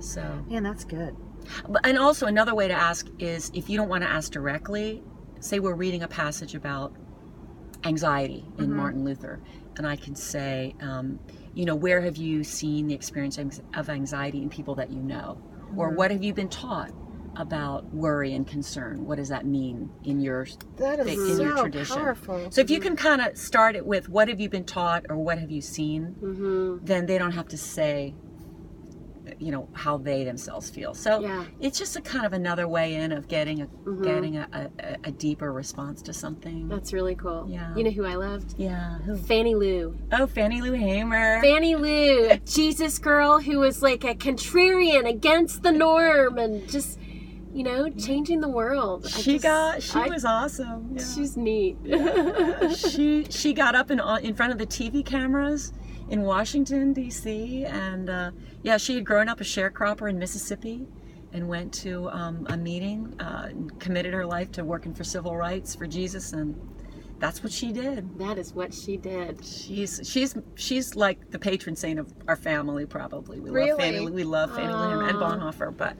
So, 0.00 0.44
Man, 0.48 0.62
that's 0.62 0.84
good. 0.84 1.16
but, 1.68 1.84
and 1.86 1.98
also 1.98 2.26
another 2.26 2.54
way 2.54 2.68
to 2.68 2.74
ask 2.74 3.06
is 3.18 3.50
if 3.54 3.68
you 3.68 3.76
don't 3.76 3.88
want 3.88 4.02
to 4.04 4.08
ask 4.10 4.30
directly, 4.32 5.02
say 5.40 5.58
we're 5.60 5.74
reading 5.74 6.02
a 6.02 6.08
passage 6.08 6.54
about 6.54 6.92
anxiety 7.84 8.44
in 8.58 8.66
Mm-hmm. 8.66 8.76
Martin 8.76 9.04
Luther, 9.04 9.40
and 9.76 9.86
I 9.86 9.96
can 9.96 10.14
say, 10.14 10.74
um, 10.80 11.18
you 11.54 11.64
know, 11.64 11.74
where 11.76 12.00
have 12.00 12.16
you 12.16 12.42
seen 12.44 12.88
the 12.88 12.94
experience 12.94 13.38
of- 13.38 13.88
anxiety 13.90 14.42
in 14.42 14.48
people 14.48 14.74
that 14.76 14.90
you 14.90 15.00
know, 15.00 15.40
or 15.76 15.88
Mm-hmm. 15.88 15.96
what 15.96 16.10
have 16.10 16.22
you 16.24 16.32
been 16.34 16.48
taught 16.48 16.90
about 17.36 17.84
worry 17.94 18.34
and 18.34 18.46
concern? 18.46 19.04
What 19.04 19.16
does 19.16 19.28
that 19.28 19.46
mean 19.46 19.90
in 20.04 20.20
your 20.20 20.46
That 20.78 20.98
is 21.06 21.30
in 21.30 21.40
your 21.46 21.56
so 21.56 21.62
tradition. 21.62 21.96
powerful. 21.96 22.50
So 22.50 22.60
if 22.60 22.68
you 22.70 22.80
can 22.80 22.96
kind 22.96 23.20
of 23.20 23.36
start 23.36 23.76
it 23.76 23.86
with 23.86 24.08
what 24.08 24.28
have 24.28 24.40
you 24.40 24.48
been 24.48 24.64
taught 24.64 25.04
or 25.08 25.16
what 25.16 25.38
have 25.38 25.50
you 25.50 25.60
seen, 25.60 26.16
Mm-hmm. 26.20 26.84
then 26.84 27.06
they 27.06 27.16
don't 27.18 27.32
have 27.32 27.46
to 27.48 27.56
say 27.58 28.14
you 29.38 29.50
know 29.52 29.68
how 29.72 29.96
they 29.98 30.24
themselves 30.24 30.70
feel. 30.70 30.94
So 30.94 31.20
Yeah. 31.20 31.44
it's 31.60 31.78
just 31.78 31.96
a 31.96 32.00
kind 32.00 32.24
of 32.26 32.32
another 32.32 32.66
way 32.68 32.94
in 32.96 33.12
of 33.12 33.28
getting 33.28 33.62
a 33.62 33.66
Mhm. 33.66 34.02
getting 34.04 34.36
a, 34.38 34.70
a, 34.80 34.96
a 35.04 35.10
deeper 35.10 35.52
response 35.52 36.02
to 36.02 36.12
something. 36.12 36.68
That's 36.68 36.92
really 36.92 37.14
cool. 37.14 37.46
Yeah. 37.48 37.74
You 37.76 37.84
know 37.84 37.90
who 37.90 38.04
I 38.04 38.14
loved? 38.14 38.54
yeah. 38.58 38.98
Who? 39.00 39.16
Fannie 39.16 39.54
Lou. 39.54 39.96
Oh, 40.12 40.26
Fannie 40.26 40.60
Lou 40.62 40.72
Hamer. 40.72 41.40
Fannie 41.42 41.76
Lou, 41.76 42.36
Jesus 42.46 42.98
girl 42.98 43.40
who 43.40 43.58
was 43.58 43.82
like 43.82 44.04
a 44.04 44.14
contrarian 44.14 45.08
against 45.08 45.62
the 45.62 45.72
norm 45.72 46.38
and 46.38 46.68
just, 46.68 46.98
you 47.52 47.62
know, 47.64 47.88
changing 47.90 48.40
the 48.40 48.48
world. 48.48 49.06
I 49.06 49.08
she 49.10 49.32
just- 49.34 49.42
got. 49.44 49.82
She 49.82 49.98
I- 49.98 50.08
was 50.08 50.24
awesome. 50.24 50.90
Yeah. 50.96 51.04
She's 51.14 51.36
neat. 51.36 51.76
she 52.76 53.26
she 53.30 53.52
got 53.52 53.74
up 53.74 53.90
in 53.90 54.00
in 54.22 54.34
front 54.34 54.52
of 54.52 54.58
the 54.58 54.66
TV 54.66 55.04
cameras 55.04 55.72
in 56.10 56.22
Washington 56.22 56.92
D.C. 56.92 57.64
and 57.64 58.08
uh, 58.10 58.30
yeah, 58.62 58.76
she 58.76 58.94
had 58.94 59.04
grown 59.04 59.28
up 59.28 59.40
a 59.40 59.44
sharecropper 59.44 60.08
in 60.08 60.18
Mississippi 60.18 60.86
and 61.32 61.48
went 61.48 61.72
to 61.74 62.08
um, 62.10 62.46
a 62.48 62.56
meeting, 62.56 63.14
uh, 63.20 63.46
and 63.48 63.78
committed 63.80 64.14
her 64.14 64.24
life 64.24 64.50
to 64.52 64.64
working 64.64 64.94
for 64.94 65.04
civil 65.04 65.36
rights 65.36 65.74
for 65.74 65.86
Jesus, 65.86 66.32
and 66.32 66.58
that's 67.18 67.42
what 67.42 67.52
she 67.52 67.72
did. 67.72 68.18
that 68.18 68.38
is 68.38 68.54
what 68.54 68.72
she 68.72 68.96
did. 68.96 69.44
She's 69.44 70.00
she's 70.04 70.34
she's 70.54 70.94
like 70.96 71.30
the 71.30 71.38
patron 71.38 71.76
saint 71.76 71.98
of 71.98 72.12
our 72.26 72.36
family. 72.36 72.86
Probably 72.86 73.40
we 73.40 73.50
Really? 73.50 73.70
love 73.72 73.78
Fannie 73.80 74.10
we 74.10 74.24
love 74.24 74.54
Fannie 74.54 74.72
Lou 74.72 75.00
and 75.00 75.18
Bonhoeffer, 75.18 75.76
but 75.76 75.96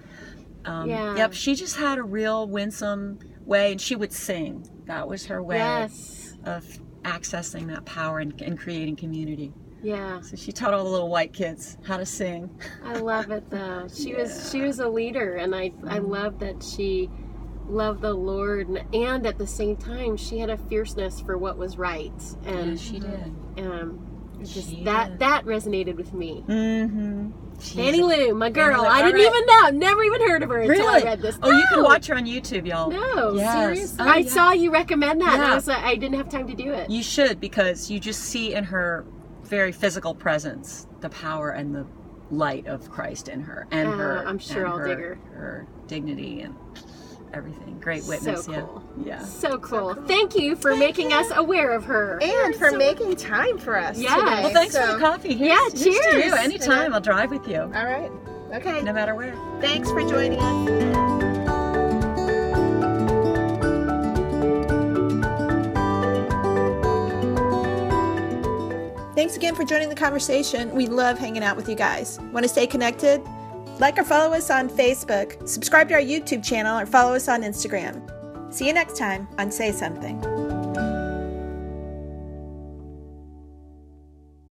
um, 0.65 0.89
Yeah. 0.89 1.17
yep, 1.17 1.33
she 1.35 1.55
just 1.55 1.77
had 1.77 1.99
a 1.99 2.03
real 2.03 2.47
winsome 2.49 3.19
way, 3.45 3.73
and 3.73 3.81
she 3.81 3.97
would 3.97 4.13
sing. 4.13 4.67
That 4.87 5.09
was 5.09 5.27
her 5.27 5.43
way 5.43 5.59
Yes. 5.59 6.37
of 6.45 6.65
accessing 7.03 7.67
that 7.69 7.85
power 7.85 8.19
and, 8.21 8.41
and 8.41 8.59
creating 8.59 8.97
community. 8.97 9.53
Yeah. 9.83 10.21
So 10.21 10.37
she 10.37 10.51
taught 10.53 10.75
all 10.75 10.85
the 10.85 10.91
little 10.91 11.09
white 11.09 11.33
kids 11.33 11.79
how 11.85 11.97
to 11.99 12.07
sing. 12.07 12.51
I 12.85 12.95
love 12.95 13.31
it 13.31 13.49
though. 13.51 13.87
She 13.93 14.15
was 14.15 14.51
she 14.51 14.63
was 14.63 14.81
a 14.81 14.89
leader 14.89 15.37
and 15.37 15.55
I 15.55 15.73
I 15.87 15.99
love 15.99 16.39
that 16.41 16.63
she 16.63 17.09
loved 17.69 18.01
the 18.01 18.13
Lord 18.15 18.69
and, 18.69 18.83
and 18.95 19.27
at 19.27 19.39
the 19.39 19.47
same 19.47 19.77
time 19.77 20.17
she 20.17 20.39
had 20.39 20.51
a 20.51 20.57
fierceness 20.57 21.21
for 21.21 21.39
what 21.39 21.59
was 21.59 21.77
right. 21.79 22.13
And 22.45 22.71
yeah, 22.71 22.77
she 22.77 22.99
did. 22.99 23.33
um 23.59 24.05
just 24.43 24.71
She 24.71 24.83
that 24.85 25.11
did. 25.11 25.19
that 25.21 25.45
resonated 25.45 25.97
with 25.97 26.13
me. 26.13 26.45
Mm-hmm. 26.49 27.31
Fannie 27.59 28.03
Lou, 28.03 28.35
my 28.35 28.51
girl. 28.51 28.83
Lou, 28.83 28.89
I 28.89 29.03
didn't 29.03 29.21
alright. 29.21 29.37
even 29.37 29.47
know. 29.81 29.87
Never 29.89 30.03
even 30.05 30.21
heard 30.29 30.43
of 30.45 30.49
her 30.51 30.61
until 30.61 30.87
I 30.87 31.01
read 31.03 31.21
this. 31.21 31.37
Oh, 31.43 31.51
you 31.51 31.65
can 31.69 31.83
watch 31.83 32.07
her 32.07 32.15
on 32.15 32.25
YouTube, 32.25 32.67
y'all. 32.69 32.89
No, 32.89 33.35
Yes. 33.35 33.53
seriously. 33.53 33.97
Oh, 34.01 34.09
I 34.09 34.17
yeah. 34.19 34.31
saw 34.31 34.53
you 34.53 34.73
recommend 34.73 35.21
that. 35.23 35.35
And 35.35 35.43
I 35.43 35.55
was 35.57 35.67
like, 35.67 35.83
I 35.83 35.97
didn't 35.97 36.19
have 36.19 36.29
time 36.29 36.47
to 36.47 36.55
do 36.55 36.73
it. 36.73 36.89
You 36.89 37.03
should 37.03 37.41
because 37.41 37.91
you 37.91 37.99
just 37.99 38.21
see 38.23 38.55
in 38.55 38.63
her 38.63 39.05
very 39.49 39.73
physical 39.73 40.15
presence 40.15 40.87
the 41.01 41.09
power 41.09 41.51
and 41.51 41.75
the 41.75 41.87
light 42.31 42.67
of 42.67 42.91
Christ 42.91 43.29
in 43.29 43.41
her 43.41 43.67
and 43.71 43.89
Uh, 43.89 43.93
her. 43.97 44.25
I'm 44.27 44.39
sure 44.39 44.65
and 44.67 44.73
I'll 44.75 44.85
dig 44.87 44.99
her. 44.99 45.19
Her 45.35 45.67
dignity 45.87 46.43
and 46.43 46.55
everything. 47.33 47.79
Great 47.81 48.03
So 48.03 48.11
witness. 48.11 48.47
cool. 48.47 48.83
Yeah. 48.99 49.05
Yeah. 49.05 49.19
So 49.25 49.59
cool. 49.59 49.95
Thank 49.95 50.35
you 50.37 50.55
for 50.57 50.77
making 50.77 51.13
us 51.13 51.31
aware 51.35 51.73
of 51.73 51.85
her. 51.85 52.19
And 52.23 52.55
for 52.55 52.71
So- 52.71 52.77
making 52.77 53.17
time 53.17 53.59
for 53.59 53.79
us 53.79 53.99
Yeah. 53.99 54.15
today. 54.17 54.43
Well, 54.43 54.51
thanks 54.53 54.77
for 54.77 54.93
the 54.93 54.99
coffee. 54.99 55.35
Here's, 55.35 55.49
Yeah, 55.49 55.59
here's 55.71 55.83
to 55.83 55.91
you. 55.91 56.23
cheers. 56.23 56.33
Anytime, 56.35 56.93
I'll 56.95 57.01
drive 57.01 57.31
with 57.31 57.47
you, 57.49 57.61
All 57.63 57.69
right. 57.69 58.11
Okay. 58.55 58.83
no 58.83 58.93
matter 58.93 59.15
where. 59.15 59.35
Thanks 59.61 59.91
for 59.91 60.01
joining 60.03 60.39
us. 60.41 61.08
Thanks 69.19 69.37
again 69.37 69.57
for 69.57 69.65
joining 69.65 69.89
the 69.89 69.97
conversation. 69.97 70.73
We 70.77 70.87
love 70.87 71.19
hanging 71.19 71.43
out 71.43 71.57
with 71.57 71.69
you 71.69 71.75
guys. 71.75 72.21
Want 72.33 72.45
to 72.45 72.49
stay 72.49 72.69
connected? 72.69 73.21
Like 73.81 73.99
or 73.99 74.05
follow 74.05 74.33
us 74.33 74.49
on 74.49 74.69
Facebook, 74.69 75.49
subscribe 75.49 75.89
to 75.89 75.95
our 75.95 76.01
YouTube 76.01 76.45
channel, 76.45 76.79
or 76.79 76.87
follow 76.87 77.17
us 77.17 77.27
on 77.27 77.43
Instagram. 77.43 78.01
See 78.55 78.69
you 78.69 78.73
next 78.73 78.97
time 78.97 79.27
on 79.37 79.51
Say 79.51 79.73
Something. 79.73 80.58